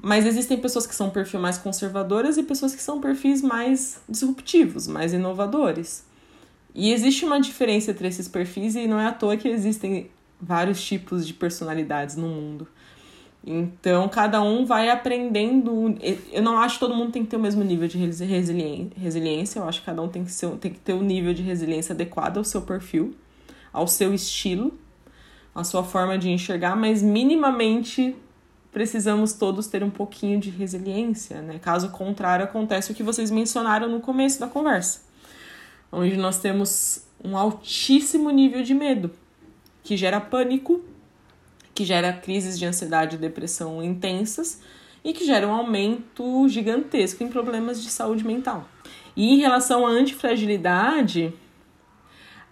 [0.00, 4.88] mas existem pessoas que são perfis mais conservadoras e pessoas que são perfis mais disruptivos,
[4.88, 6.04] mais inovadores.
[6.74, 10.82] E existe uma diferença entre esses perfis e não é à toa que existem vários
[10.82, 12.66] tipos de personalidades no mundo.
[13.44, 15.96] Então, cada um vai aprendendo.
[16.30, 19.58] Eu não acho que todo mundo tem que ter o mesmo nível de resiliência.
[19.58, 21.42] Eu acho que cada um tem que, ser, tem que ter o um nível de
[21.42, 23.14] resiliência adequado ao seu perfil,
[23.72, 24.72] ao seu estilo,
[25.54, 28.14] à sua forma de enxergar, mas minimamente
[28.70, 31.58] precisamos todos ter um pouquinho de resiliência, né?
[31.58, 35.11] Caso contrário, acontece o que vocês mencionaram no começo da conversa
[35.92, 39.10] onde nós temos um altíssimo nível de medo,
[39.84, 40.82] que gera pânico,
[41.74, 44.60] que gera crises de ansiedade e depressão intensas
[45.04, 48.66] e que gera um aumento gigantesco em problemas de saúde mental.
[49.16, 51.34] E em relação à antifragilidade,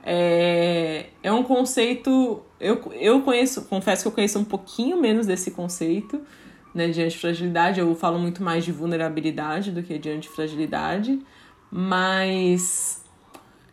[0.05, 2.42] é, é um conceito.
[2.59, 6.20] Eu, eu conheço, confesso que eu conheço um pouquinho menos desse conceito
[6.74, 7.81] né, de antifragilidade.
[7.81, 11.18] Eu falo muito mais de vulnerabilidade do que de antifragilidade,
[11.70, 13.00] mas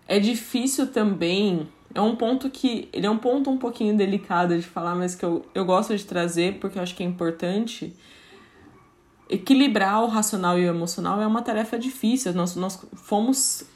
[0.07, 1.67] é difícil também.
[1.93, 2.89] É um ponto que.
[2.93, 6.05] Ele é um ponto um pouquinho delicado de falar, mas que eu, eu gosto de
[6.05, 7.95] trazer porque eu acho que é importante.
[9.29, 12.33] Equilibrar o racional e o emocional é uma tarefa difícil.
[12.33, 13.67] Nós, nós fomos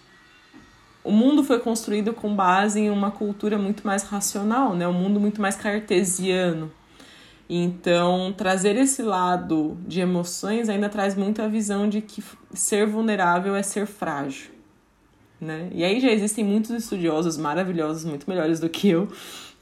[1.04, 4.88] o mundo foi construído com base em uma cultura muito mais racional, né?
[4.88, 6.72] Um mundo muito mais cartesiano.
[7.50, 13.56] Então, trazer esse lado de emoções ainda traz muito a visão de que ser vulnerável
[13.56, 14.52] é ser frágil,
[15.41, 15.69] né?
[15.73, 19.08] E aí já existem muitos estudiosos maravilhosos, muito melhores do que eu,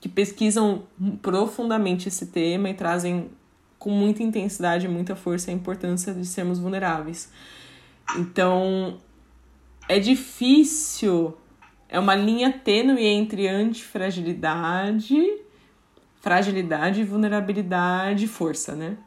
[0.02, 0.84] que pesquisam
[1.22, 3.30] profundamente esse tema e trazem
[3.80, 7.32] com muita intensidade, muita força a importância de sermos vulneráveis.
[8.18, 9.00] Então,
[9.88, 11.38] é difícil,
[11.88, 15.16] é uma linha tênue entre antifragilidade,
[16.22, 18.98] fragilidade, vulnerabilidade e força, né?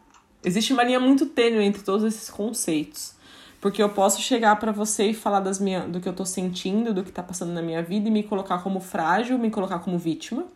[0.42, 3.14] Existe uma linha muito tênue entre todos esses conceitos.
[3.62, 6.92] Porque eu posso chegar para você e falar das minha, do que eu tô sentindo,
[6.92, 9.96] do que tá passando na minha vida e me colocar como frágil, me colocar como
[9.96, 10.46] vítima,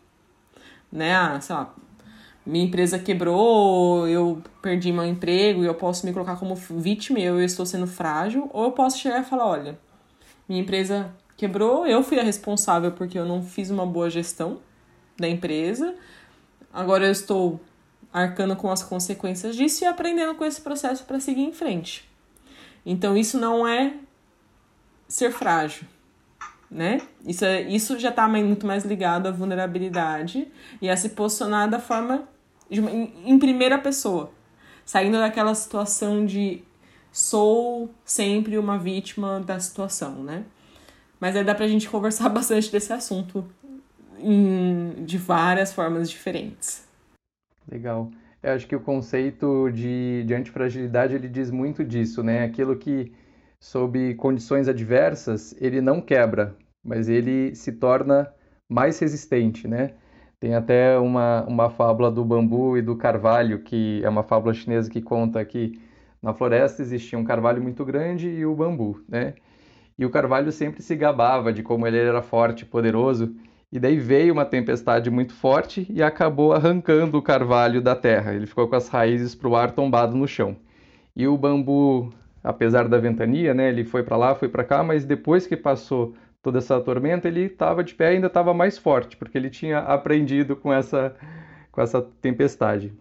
[0.90, 1.14] né?
[1.14, 1.72] Ah, sei lá,
[2.44, 7.40] minha empresa quebrou, eu perdi meu emprego e eu posso me colocar como vítima, eu
[7.40, 9.78] estou sendo frágil, ou eu posso chegar e falar, olha,
[10.48, 14.58] minha empresa quebrou, eu fui a responsável porque eu não fiz uma boa gestão
[15.16, 15.94] da empresa.
[16.74, 17.60] Agora eu estou
[18.12, 22.05] arcando com as consequências disso e aprendendo com esse processo para seguir em frente.
[22.86, 23.94] Então isso não é
[25.08, 25.84] ser frágil,
[26.70, 27.00] né?
[27.26, 30.46] Isso, é, isso já está muito mais ligado à vulnerabilidade
[30.80, 32.28] e a se posicionar da forma
[32.70, 34.30] de, em, em primeira pessoa,
[34.84, 36.62] saindo daquela situação de
[37.10, 40.44] sou sempre uma vítima da situação, né?
[41.18, 43.44] Mas aí dá pra gente conversar bastante desse assunto
[44.20, 46.86] em, de várias formas diferentes.
[47.68, 48.10] Legal.
[48.42, 52.44] Eu acho que o conceito de, de antifragilidade ele diz muito disso, né?
[52.44, 53.12] Aquilo que,
[53.58, 58.32] sob condições adversas, ele não quebra, mas ele se torna
[58.68, 59.94] mais resistente, né?
[60.38, 64.90] Tem até uma, uma fábula do bambu e do carvalho, que é uma fábula chinesa
[64.90, 65.80] que conta que
[66.22, 69.34] na floresta existia um carvalho muito grande e o bambu, né?
[69.98, 73.34] E o carvalho sempre se gabava de como ele era forte poderoso,
[73.76, 78.32] e daí veio uma tempestade muito forte e acabou arrancando o carvalho da terra.
[78.32, 80.56] Ele ficou com as raízes para o ar tombado no chão.
[81.14, 82.10] E o bambu,
[82.42, 86.14] apesar da ventania, né, ele foi para lá, foi para cá, mas depois que passou
[86.42, 89.80] toda essa tormenta, ele estava de pé e ainda estava mais forte, porque ele tinha
[89.80, 91.14] aprendido com essa,
[91.70, 92.94] com essa tempestade.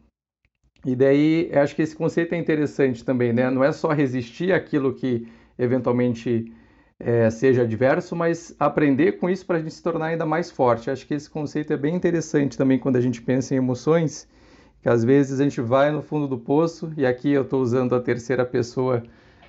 [0.86, 3.50] E daí, acho que esse conceito é interessante também, né?
[3.50, 5.26] Não é só resistir àquilo que
[5.58, 6.52] eventualmente
[7.00, 10.90] é, seja adverso, mas aprender com isso para a gente se tornar ainda mais forte.
[10.90, 14.28] Acho que esse conceito é bem interessante também quando a gente pensa em emoções,
[14.82, 17.96] que às vezes a gente vai no fundo do poço, e aqui eu estou usando
[17.96, 19.04] a terceira pessoa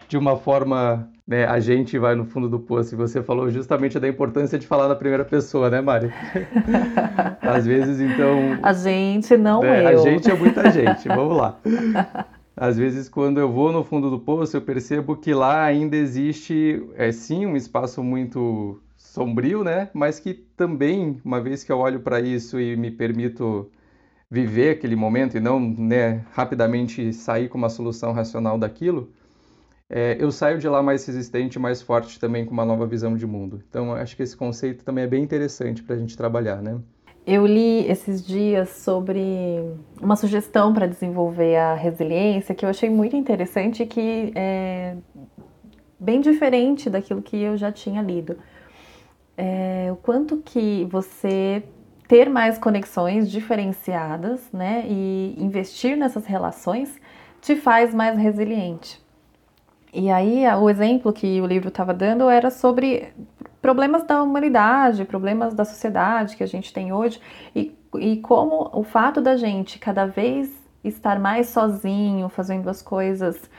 [0.09, 2.94] de uma forma, né, a gente vai no fundo do poço.
[2.94, 6.12] E você falou justamente da importância de falar na primeira pessoa, né, Mari?
[7.42, 8.59] Às vezes, então.
[8.62, 9.88] A gente, não né, eu.
[9.88, 11.59] A gente é muita gente, vamos lá.
[12.57, 16.83] Às vezes, quando eu vou no fundo do poço, eu percebo que lá ainda existe,
[16.95, 19.90] é sim, um espaço muito sombrio, né?
[19.92, 23.71] Mas que também, uma vez que eu olho para isso e me permito
[24.31, 29.12] viver aquele momento e não né, rapidamente sair com uma solução racional daquilo,
[29.88, 33.27] é, eu saio de lá mais resistente, mais forte também com uma nova visão de
[33.27, 33.62] mundo.
[33.69, 36.81] Então, acho que esse conceito também é bem interessante para a gente trabalhar, né?
[37.27, 39.61] Eu li esses dias sobre
[40.01, 44.97] uma sugestão para desenvolver a resiliência que eu achei muito interessante e que é
[45.99, 48.39] bem diferente daquilo que eu já tinha lido.
[49.37, 51.65] É, o quanto que você
[52.07, 56.97] ter mais conexões diferenciadas, né, e investir nessas relações
[57.41, 59.05] te faz mais resiliente.
[59.93, 63.12] E aí, o exemplo que o livro estava dando era sobre
[63.66, 67.20] problemas da humanidade, problemas da sociedade que a gente tem hoje
[67.52, 70.48] e, e como o fato da gente cada vez
[70.85, 73.50] estar mais sozinho, fazendo as coisas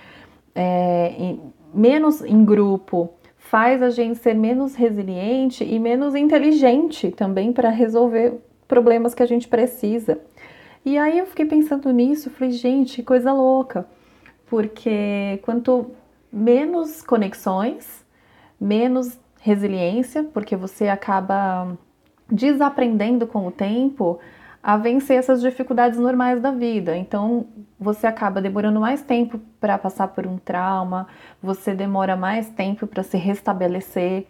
[0.56, 1.42] é, em,
[1.74, 8.40] menos em grupo, faz a gente ser menos resiliente e menos inteligente também para resolver
[8.66, 10.22] problemas que a gente precisa.
[10.86, 13.86] E aí eu fiquei pensando nisso, falei, gente, que coisa louca.
[14.46, 15.92] Porque quanto
[16.32, 18.06] menos conexões,
[18.58, 21.78] menos resiliência, porque você acaba
[22.30, 24.20] desaprendendo com o tempo
[24.62, 26.98] a vencer essas dificuldades normais da vida.
[26.98, 27.46] Então,
[27.80, 31.08] você acaba demorando mais tempo para passar por um trauma,
[31.42, 34.26] você demora mais tempo para se restabelecer.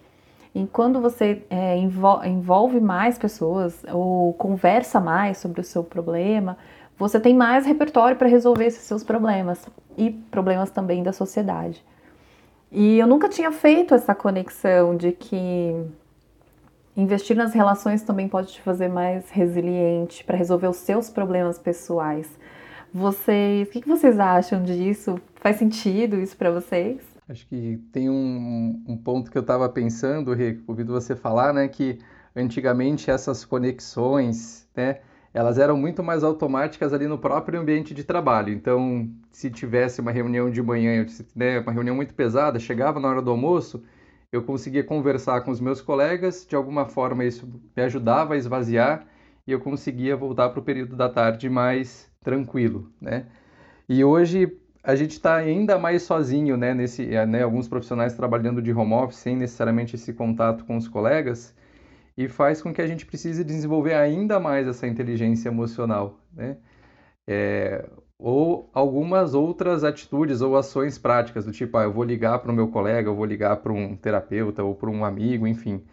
[0.53, 6.57] E quando você é, envolve mais pessoas ou conversa mais sobre o seu problema,
[6.95, 11.83] você tem mais repertório para resolver esses seus problemas e problemas também da sociedade.
[12.71, 15.73] E eu nunca tinha feito essa conexão de que
[16.95, 22.27] investir nas relações também pode te fazer mais resiliente para resolver os seus problemas pessoais.
[22.93, 25.19] Vocês, o que vocês acham disso?
[25.35, 27.01] Faz sentido isso para vocês?
[27.29, 31.67] Acho que tem um, um ponto que eu estava pensando, Rê, ouvido você falar, né,
[31.67, 31.99] que
[32.35, 34.99] antigamente essas conexões, né,
[35.33, 38.53] elas eram muito mais automáticas ali no próprio ambiente de trabalho.
[38.53, 43.21] Então, se tivesse uma reunião de manhã, né, uma reunião muito pesada, chegava na hora
[43.21, 43.83] do almoço,
[44.31, 49.05] eu conseguia conversar com os meus colegas, de alguma forma isso me ajudava a esvaziar
[49.45, 53.25] e eu conseguia voltar para o período da tarde mais tranquilo, né?
[53.87, 56.73] E hoje a gente está ainda mais sozinho, né?
[56.73, 61.55] Nesse, né, alguns profissionais trabalhando de home office sem necessariamente esse contato com os colegas
[62.17, 66.57] e faz com que a gente precise desenvolver ainda mais essa inteligência emocional, né?
[67.27, 72.51] É, ou algumas outras atitudes ou ações práticas, do tipo, ah, eu vou ligar para
[72.51, 75.83] o meu colega, eu vou ligar para um terapeuta ou para um amigo, enfim.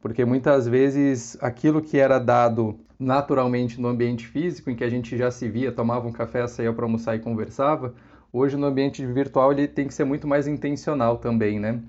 [0.00, 5.16] Porque muitas vezes aquilo que era dado naturalmente no ambiente físico, em que a gente
[5.16, 7.94] já se via, tomava um café, saía para almoçar e conversava,
[8.32, 11.80] hoje no ambiente virtual ele tem que ser muito mais intencional também, né?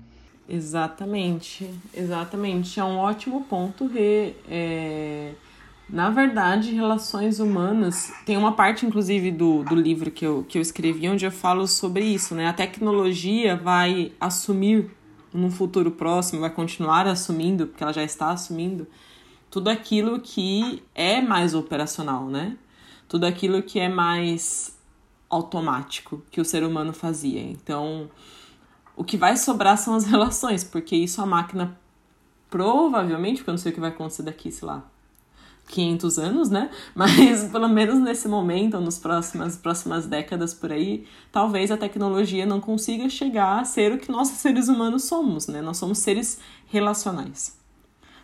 [0.48, 2.78] Exatamente, exatamente.
[2.78, 4.34] É um ótimo ponto, Rê.
[4.48, 5.32] É...
[5.88, 8.12] Na verdade, relações humanas.
[8.24, 11.66] Tem uma parte, inclusive, do, do livro que eu, que eu escrevi onde eu falo
[11.66, 12.46] sobre isso, né?
[12.46, 14.90] A tecnologia vai assumir
[15.32, 18.86] num futuro próximo, vai continuar assumindo, porque ela já está assumindo,
[19.50, 22.56] tudo aquilo que é mais operacional, né?
[23.08, 24.76] Tudo aquilo que é mais
[25.28, 27.40] automático que o ser humano fazia.
[27.40, 28.08] Então,
[28.96, 31.78] o que vai sobrar são as relações, porque isso a máquina
[32.50, 34.84] provavelmente, porque eu não sei o que vai acontecer daqui, sei lá,
[35.66, 36.70] 500 anos, né?
[36.94, 42.46] Mas pelo menos nesse momento, ou nas próximas, próximas décadas por aí, talvez a tecnologia
[42.46, 45.60] não consiga chegar a ser o que nós seres humanos somos, né?
[45.60, 47.58] Nós somos seres relacionais.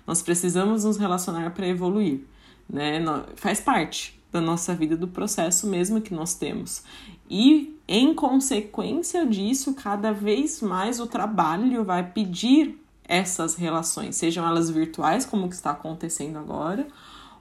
[0.07, 2.21] Nós precisamos nos relacionar para evoluir,
[2.69, 3.03] né?
[3.35, 6.83] Faz parte da nossa vida, do processo mesmo que nós temos.
[7.29, 14.71] E, em consequência disso, cada vez mais o trabalho vai pedir essas relações, sejam elas
[14.71, 16.87] virtuais, como que está acontecendo agora,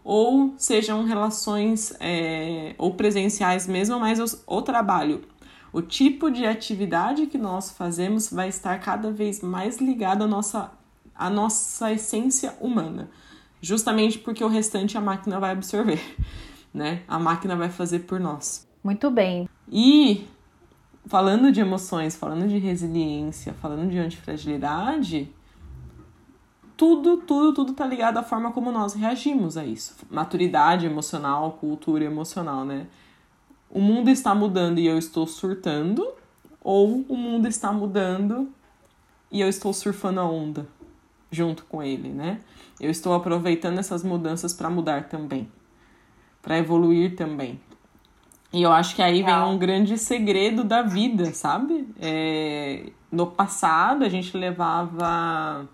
[0.04, 5.22] ou sejam relações é, ou presenciais mesmo, mas o, o trabalho.
[5.72, 10.72] O tipo de atividade que nós fazemos vai estar cada vez mais ligado à nossa,
[11.14, 13.12] à nossa essência humana,
[13.62, 16.02] justamente porque o restante a máquina vai absorver,
[16.74, 17.02] né?
[17.08, 18.68] A máquina vai fazer por nós.
[18.84, 19.48] Muito bem.
[19.72, 20.28] E
[21.06, 25.30] falando de emoções, falando de resiliência, falando de antifragilidade,
[26.78, 29.96] tudo, tudo, tudo tá ligado à forma como nós reagimos a isso.
[30.10, 32.88] Maturidade emocional, cultura emocional, né?
[33.70, 36.08] O mundo está mudando e eu estou surtando,
[36.62, 38.50] ou o mundo está mudando
[39.32, 40.68] e eu estou surfando a onda
[41.32, 42.40] junto com ele, né?
[42.80, 45.52] Eu estou aproveitando essas mudanças para mudar também,
[46.42, 47.60] para evoluir também.
[48.52, 51.88] E eu acho que aí vem um grande segredo da vida, sabe?
[52.00, 52.90] É...
[53.12, 55.68] No passado a gente levava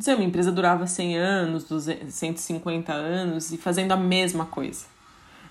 [0.00, 4.86] dizer, uma empresa durava 100 anos, 200, 150 anos e fazendo a mesma coisa.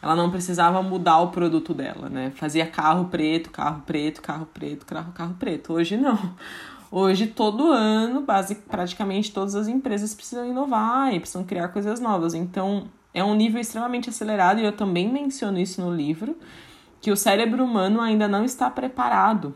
[0.02, 2.32] Ela não precisava mudar o produto dela, né?
[2.36, 5.74] Fazia carro preto, carro preto, carro preto, carro, carro preto.
[5.74, 6.18] Hoje não.
[6.92, 12.34] Hoje, todo ano, base, praticamente todas as empresas precisam inovar e precisam criar coisas novas.
[12.34, 16.38] Então, é um nível extremamente acelerado e eu também menciono isso no livro,
[17.02, 19.56] que o cérebro humano ainda não está preparado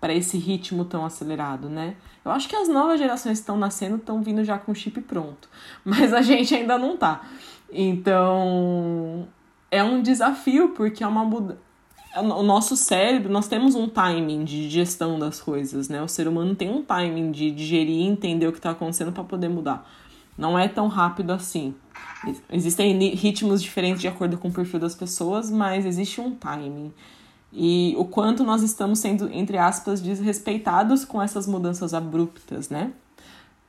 [0.00, 1.96] para esse ritmo tão acelerado, né?
[2.24, 5.48] Eu acho que as novas gerações que estão nascendo estão vindo já com chip pronto,
[5.84, 7.22] mas a gente ainda não tá.
[7.70, 9.28] Então,
[9.70, 11.60] é um desafio porque é uma mudança.
[12.16, 16.02] O nosso cérebro, nós temos um timing de gestão das coisas, né?
[16.02, 19.22] O ser humano tem um timing de digerir e entender o que está acontecendo para
[19.22, 19.88] poder mudar.
[20.40, 21.74] Não é tão rápido assim.
[22.50, 26.92] Existem ritmos diferentes de acordo com o perfil das pessoas, mas existe um timing
[27.52, 32.92] e o quanto nós estamos sendo, entre aspas, desrespeitados com essas mudanças abruptas, né?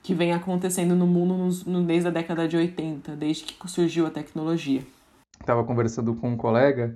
[0.03, 4.05] Que vem acontecendo no mundo no, no, desde a década de 80, desde que surgiu
[4.05, 4.82] a tecnologia.
[5.39, 6.95] Estava conversando com um colega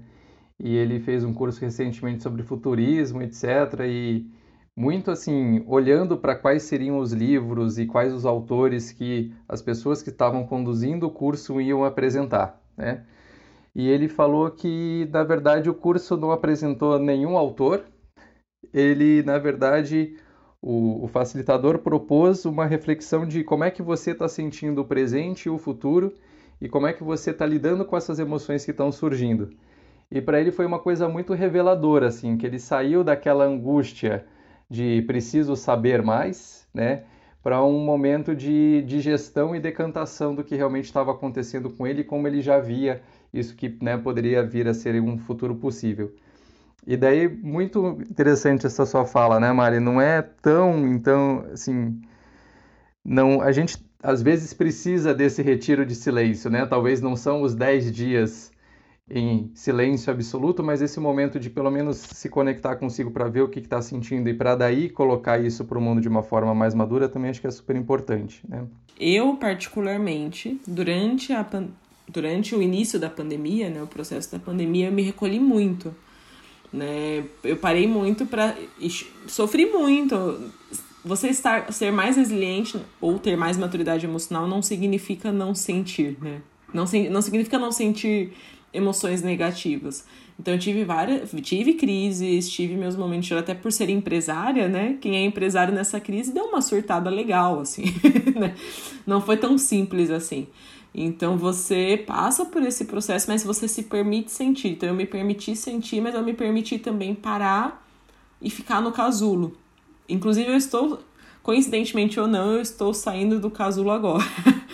[0.60, 3.82] e ele fez um curso recentemente sobre futurismo, etc.
[3.88, 4.26] E
[4.76, 10.04] muito assim, olhando para quais seriam os livros e quais os autores que as pessoas
[10.04, 13.06] que estavam conduzindo o curso iam apresentar, né?
[13.74, 17.84] E ele falou que, na verdade, o curso não apresentou nenhum autor.
[18.74, 20.16] Ele, na verdade,
[20.62, 25.48] o, o facilitador propôs uma reflexão de como é que você está sentindo o presente
[25.48, 26.14] e o futuro
[26.62, 29.50] e como é que você está lidando com essas emoções que estão surgindo.
[30.10, 34.26] E para ele foi uma coisa muito reveladora, assim, que ele saiu daquela angústia
[34.70, 37.04] de preciso saber mais, né?
[37.44, 42.04] Para um momento de, de gestão e decantação do que realmente estava acontecendo com ele
[42.04, 43.02] como ele já via
[43.32, 46.14] isso que né, poderia vir a ser um futuro possível.
[46.88, 49.80] E daí, muito interessante essa sua fala, né, Mari?
[49.80, 52.00] Não é tão, então, assim,
[53.04, 56.66] não, a gente às vezes precisa desse retiro de silêncio, né?
[56.66, 58.52] Talvez não são os 10 dias
[59.10, 63.50] em silêncio absoluto, mas esse momento de pelo menos se conectar consigo para ver o
[63.50, 66.74] que está sentindo e para daí colocar isso para o mundo de uma forma mais
[66.74, 68.42] madura também acho que é super importante.
[68.48, 68.66] Né?
[69.00, 71.46] Eu, particularmente, durante, a,
[72.08, 75.94] durante o início da pandemia, né, o processo da pandemia, eu me recolhi muito.
[76.74, 77.24] Né?
[77.44, 78.56] Eu parei muito para.
[79.28, 80.52] sofri muito.
[81.06, 86.42] Você estar, ser mais resiliente ou ter mais maturidade emocional não significa não sentir, né?
[86.74, 88.34] Não, não significa não sentir
[88.76, 90.06] emoções negativas.
[90.40, 94.98] Então eu tive várias, tive crises, tive meus momentos, até por ser empresária, né?
[95.00, 97.86] Quem é empresário nessa crise deu uma surtada legal, assim,
[98.36, 98.54] né?
[99.08, 100.48] Não foi tão simples assim.
[100.94, 104.70] Então você passa por esse processo, mas você se permite sentir.
[104.70, 107.86] Então eu me permiti sentir, mas eu me permiti também parar
[108.42, 109.58] e ficar no casulo.
[110.08, 111.00] Inclusive eu estou,
[111.42, 114.24] coincidentemente ou não, eu estou saindo do casulo agora.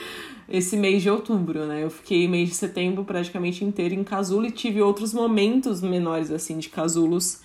[0.51, 1.81] esse mês de outubro, né?
[1.83, 6.59] Eu fiquei mês de setembro praticamente inteiro em casulo e tive outros momentos menores, assim,
[6.59, 7.41] de casulos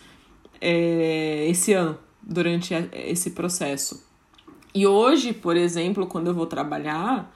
[0.61, 4.05] é, esse ano, durante esse processo.
[4.75, 7.33] E hoje, por exemplo, quando eu vou trabalhar,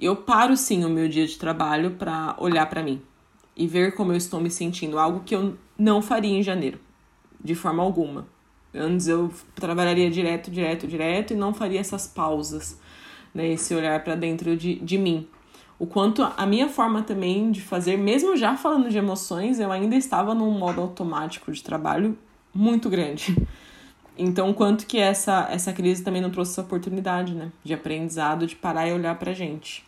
[0.00, 3.02] eu paro sim o meu dia de trabalho para olhar para mim
[3.56, 6.78] e ver como eu estou me sentindo, algo que eu não faria em janeiro,
[7.42, 8.26] de forma alguma.
[8.72, 12.78] Antes eu trabalharia direto, direto, direto e não faria essas pausas
[13.34, 15.26] né, esse olhar para dentro de, de mim.
[15.78, 19.96] O quanto a minha forma também de fazer, mesmo já falando de emoções, eu ainda
[19.96, 22.16] estava num modo automático de trabalho
[22.54, 23.36] muito grande.
[24.16, 27.50] Então, quanto que essa, essa crise também não trouxe essa oportunidade, né?
[27.64, 29.84] De aprendizado, de parar e olhar pra gente.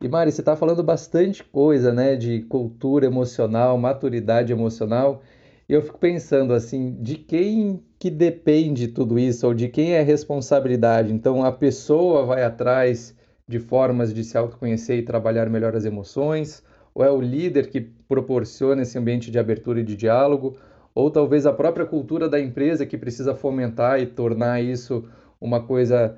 [0.00, 2.14] E Mari, você está falando bastante coisa, né?
[2.14, 5.22] De cultura emocional, maturidade emocional.
[5.68, 10.00] E eu fico pensando assim, de quem que depende tudo isso ou de quem é
[10.00, 11.12] a responsabilidade?
[11.12, 13.14] Então a pessoa vai atrás
[13.46, 16.62] de formas de se autoconhecer e trabalhar melhor as emoções,
[16.94, 20.56] ou é o líder que proporciona esse ambiente de abertura e de diálogo,
[20.94, 25.04] ou talvez a própria cultura da empresa que precisa fomentar e tornar isso
[25.40, 26.16] uma coisa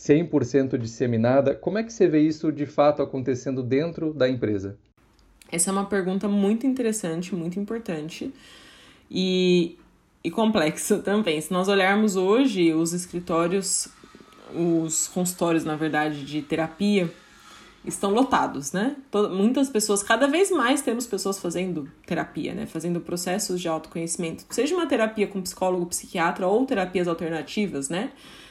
[0.00, 1.54] 100% disseminada.
[1.54, 4.78] Como é que você vê isso de fato acontecendo dentro da empresa?
[5.50, 8.32] Essa é uma pergunta muito interessante, muito importante
[9.10, 9.76] e,
[10.22, 11.40] e complexo também.
[11.40, 13.88] Se nós olharmos hoje os escritórios,
[14.54, 17.12] os consultórios, na verdade, de terapia,
[17.84, 18.96] estão lotados, né?
[19.30, 22.66] muitas pessoas, cada vez mais temos pessoas fazendo terapia, né?
[22.66, 28.10] Fazendo processos de autoconhecimento, seja uma terapia com psicólogo, psiquiatra ou terapias alternativas, né?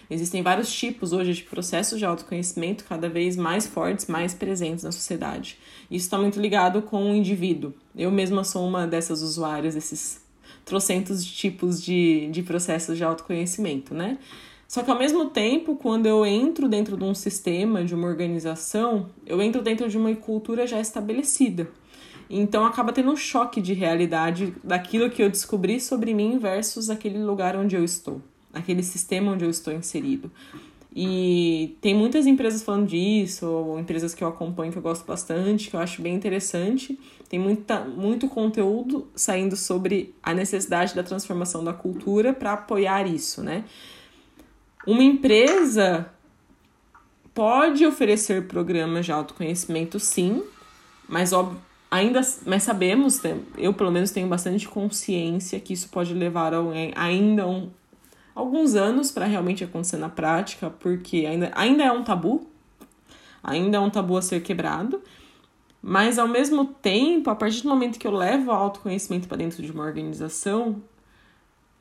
[0.10, 4.92] Existem vários tipos hoje de processos de autoconhecimento cada vez mais fortes, mais presentes na
[4.92, 5.60] sociedade.
[5.92, 7.72] Isso está muito ligado com o indivíduo.
[7.96, 10.20] Eu mesma sou uma dessas usuárias desses
[10.70, 14.20] trocentos tipos de, de processos de autoconhecimento, né?
[14.68, 19.10] Só que ao mesmo tempo, quando eu entro dentro de um sistema, de uma organização,
[19.26, 21.68] eu entro dentro de uma cultura já estabelecida.
[22.30, 27.18] Então acaba tendo um choque de realidade daquilo que eu descobri sobre mim versus aquele
[27.18, 28.22] lugar onde eu estou,
[28.54, 30.32] aquele sistema onde eu estou inserido.
[30.96, 35.70] E tem muitas empresas falando disso, ou empresas que eu acompanho que eu gosto bastante,
[35.70, 37.00] que eu acho bem interessante.
[37.30, 43.44] Tem muita, muito conteúdo saindo sobre a necessidade da transformação da cultura para apoiar isso,
[43.44, 43.66] né?
[44.88, 46.10] Uma empresa
[47.36, 50.44] pode oferecer programas de autoconhecimento, sim,
[51.08, 51.32] mas
[51.92, 53.22] ainda mas sabemos,
[53.58, 56.60] eu pelo menos tenho bastante consciência que isso pode levar a,
[56.96, 57.70] ainda um,
[58.40, 62.48] alguns anos para realmente acontecer na prática, porque ainda, ainda é um tabu,
[63.44, 65.02] ainda é um tabu a ser quebrado,
[65.82, 69.62] mas ao mesmo tempo, a partir do momento que eu levo o autoconhecimento para dentro
[69.62, 70.82] de uma organização,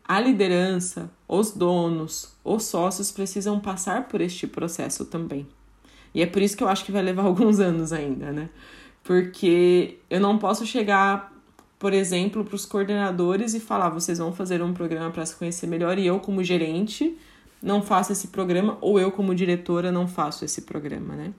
[0.05, 5.47] a liderança, os donos, os sócios precisam passar por este processo também.
[6.15, 8.49] E é por isso que eu acho que vai levar alguns anos ainda, né?
[9.05, 11.33] Porque eu não posso chegar
[11.79, 15.66] por exemplo, para os coordenadores e falar: vocês vão fazer um programa para se conhecer
[15.66, 17.16] melhor e eu, como gerente,
[17.62, 21.33] não faço esse programa, ou eu, como diretora, não faço esse programa, né?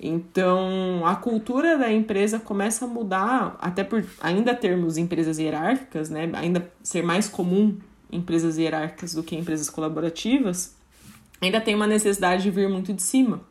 [0.00, 6.30] Então, a cultura da empresa começa a mudar, até por ainda termos empresas hierárquicas, né?
[6.34, 7.76] Ainda ser mais comum
[8.10, 10.76] empresas hierárquicas do que empresas colaborativas,
[11.40, 13.42] ainda tem uma necessidade de vir muito de cima.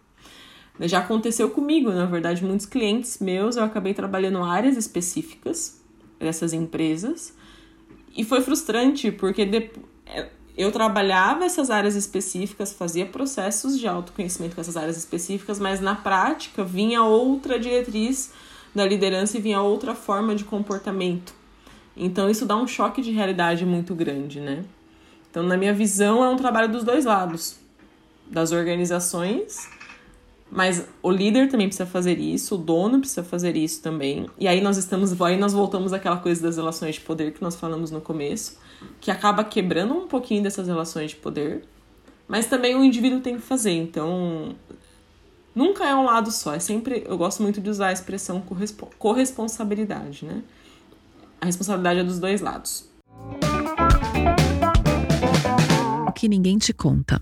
[0.82, 5.78] Já aconteceu comigo, na verdade, muitos clientes meus, eu acabei trabalhando áreas específicas
[6.20, 7.34] dessas empresas
[8.16, 9.72] e foi frustrante porque
[10.06, 15.80] é, eu trabalhava essas áreas específicas, fazia processos de autoconhecimento com essas áreas específicas, mas
[15.80, 18.32] na prática vinha outra diretriz
[18.74, 21.34] da liderança e vinha outra forma de comportamento.
[21.96, 24.64] Então isso dá um choque de realidade muito grande, né?
[25.30, 27.60] Então, na minha visão, é um trabalho dos dois lados,
[28.26, 29.70] das organizações,
[30.52, 34.28] mas o líder também precisa fazer isso, o dono precisa fazer isso também.
[34.40, 37.56] E aí nós estamos, aí nós voltamos àquela coisa das relações de poder que nós
[37.56, 38.58] falamos no começo
[39.00, 41.64] que acaba quebrando um pouquinho dessas relações de poder,
[42.28, 43.72] mas também o indivíduo tem que fazer.
[43.72, 44.56] Então,
[45.56, 47.04] nunca é um lado só, é sempre.
[47.08, 48.44] Eu gosto muito de usar a expressão
[48.98, 50.44] corresponsabilidade, né?
[51.40, 52.88] A responsabilidade é dos dois lados.
[56.08, 57.22] O que ninguém te conta.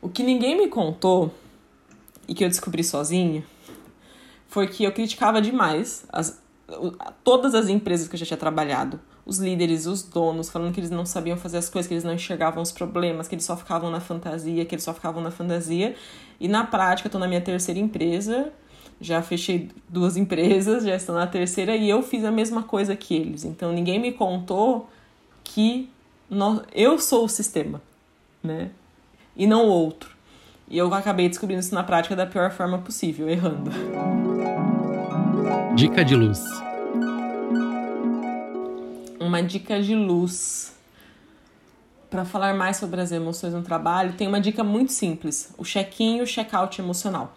[0.00, 1.32] O que ninguém me contou
[2.28, 3.44] e que eu descobri sozinha
[4.48, 6.40] foi que eu criticava demais as,
[7.22, 10.90] todas as empresas que eu já tinha trabalhado os líderes, os donos, falando que eles
[10.90, 13.90] não sabiam fazer as coisas, que eles não enxergavam os problemas, que eles só ficavam
[13.90, 15.96] na fantasia, que eles só ficavam na fantasia.
[16.38, 18.52] E na prática, estou na minha terceira empresa,
[19.00, 23.14] já fechei duas empresas, já estou na terceira e eu fiz a mesma coisa que
[23.16, 23.44] eles.
[23.44, 24.88] Então ninguém me contou
[25.42, 25.90] que
[26.30, 27.82] nós, eu sou o sistema,
[28.42, 28.70] né?
[29.34, 30.15] E não outro.
[30.68, 33.70] E eu acabei descobrindo isso na prática da pior forma possível, errando.
[35.74, 36.42] Dica de luz
[39.26, 40.74] uma dica de luz
[42.08, 46.18] para falar mais sobre as emoções no trabalho, tem uma dica muito simples: o check-in
[46.18, 47.34] e o check-out emocional.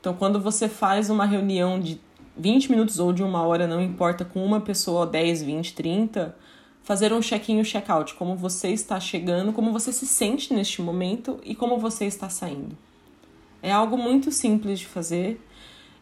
[0.00, 2.00] Então, quando você faz uma reunião de
[2.36, 6.36] 20 minutos ou de uma hora, não importa, com uma pessoa, 10, 20, 30,
[6.86, 10.80] fazer um check-in e um check-out, como você está chegando, como você se sente neste
[10.80, 12.78] momento e como você está saindo.
[13.60, 15.40] É algo muito simples de fazer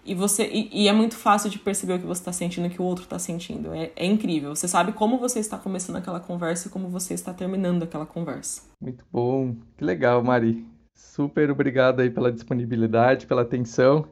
[0.04, 2.70] e você e, e, é muito fácil de perceber o que você está sentindo o
[2.70, 3.72] que o outro está sentindo.
[3.72, 4.54] É, é incrível.
[4.54, 8.60] Você sabe como você está começando aquela conversa e como você está terminando aquela conversa.
[8.78, 9.56] Muito bom.
[9.78, 10.66] Que legal, Mari.
[10.92, 14.06] Super obrigado aí pela disponibilidade, pela atenção.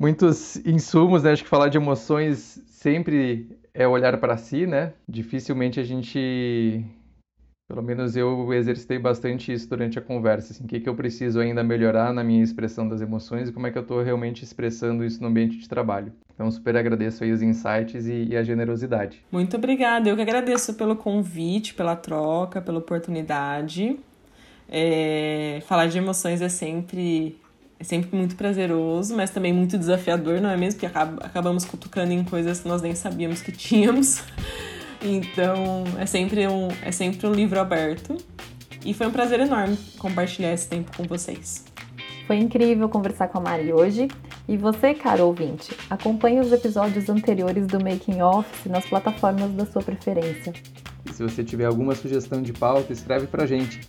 [0.00, 1.32] Muitos insumos, né?
[1.32, 4.92] Acho que falar de emoções sempre é olhar para si, né?
[5.08, 6.84] Dificilmente a gente
[7.66, 11.40] pelo menos eu exercitei bastante isso durante a conversa, assim, o que, que eu preciso
[11.40, 15.04] ainda melhorar na minha expressão das emoções e como é que eu estou realmente expressando
[15.04, 16.12] isso no ambiente de trabalho.
[16.34, 19.24] Então, super agradeço aí os insights e, e, a generosidade.
[19.32, 20.08] Muito obrigada.
[20.08, 23.98] Eu que agradeço pelo convite, pela troca, pela oportunidade.
[24.68, 27.38] É, falar de emoções é sempre,
[27.78, 30.80] é sempre muito prazeroso, mas também muito desafiador, não é mesmo?
[30.80, 34.22] Porque acabamos cutucando em coisas que nós nem sabíamos que tínhamos.
[35.06, 38.16] Então, é sempre um, é sempre um livro aberto.
[38.82, 41.62] E foi um prazer enorme compartilhar esse tempo com vocês.
[42.26, 44.08] Foi incrível conversar com a Mari hoje.
[44.48, 49.82] E você, caro ouvinte, acompanhe os episódios anteriores do Making Office nas plataformas da sua
[49.82, 50.54] preferência.
[51.04, 53.80] E se você tiver alguma sugestão de pauta, escreve pra gente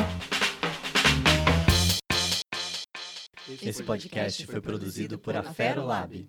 [3.62, 6.26] Esse podcast foi produzido por Afero Lab.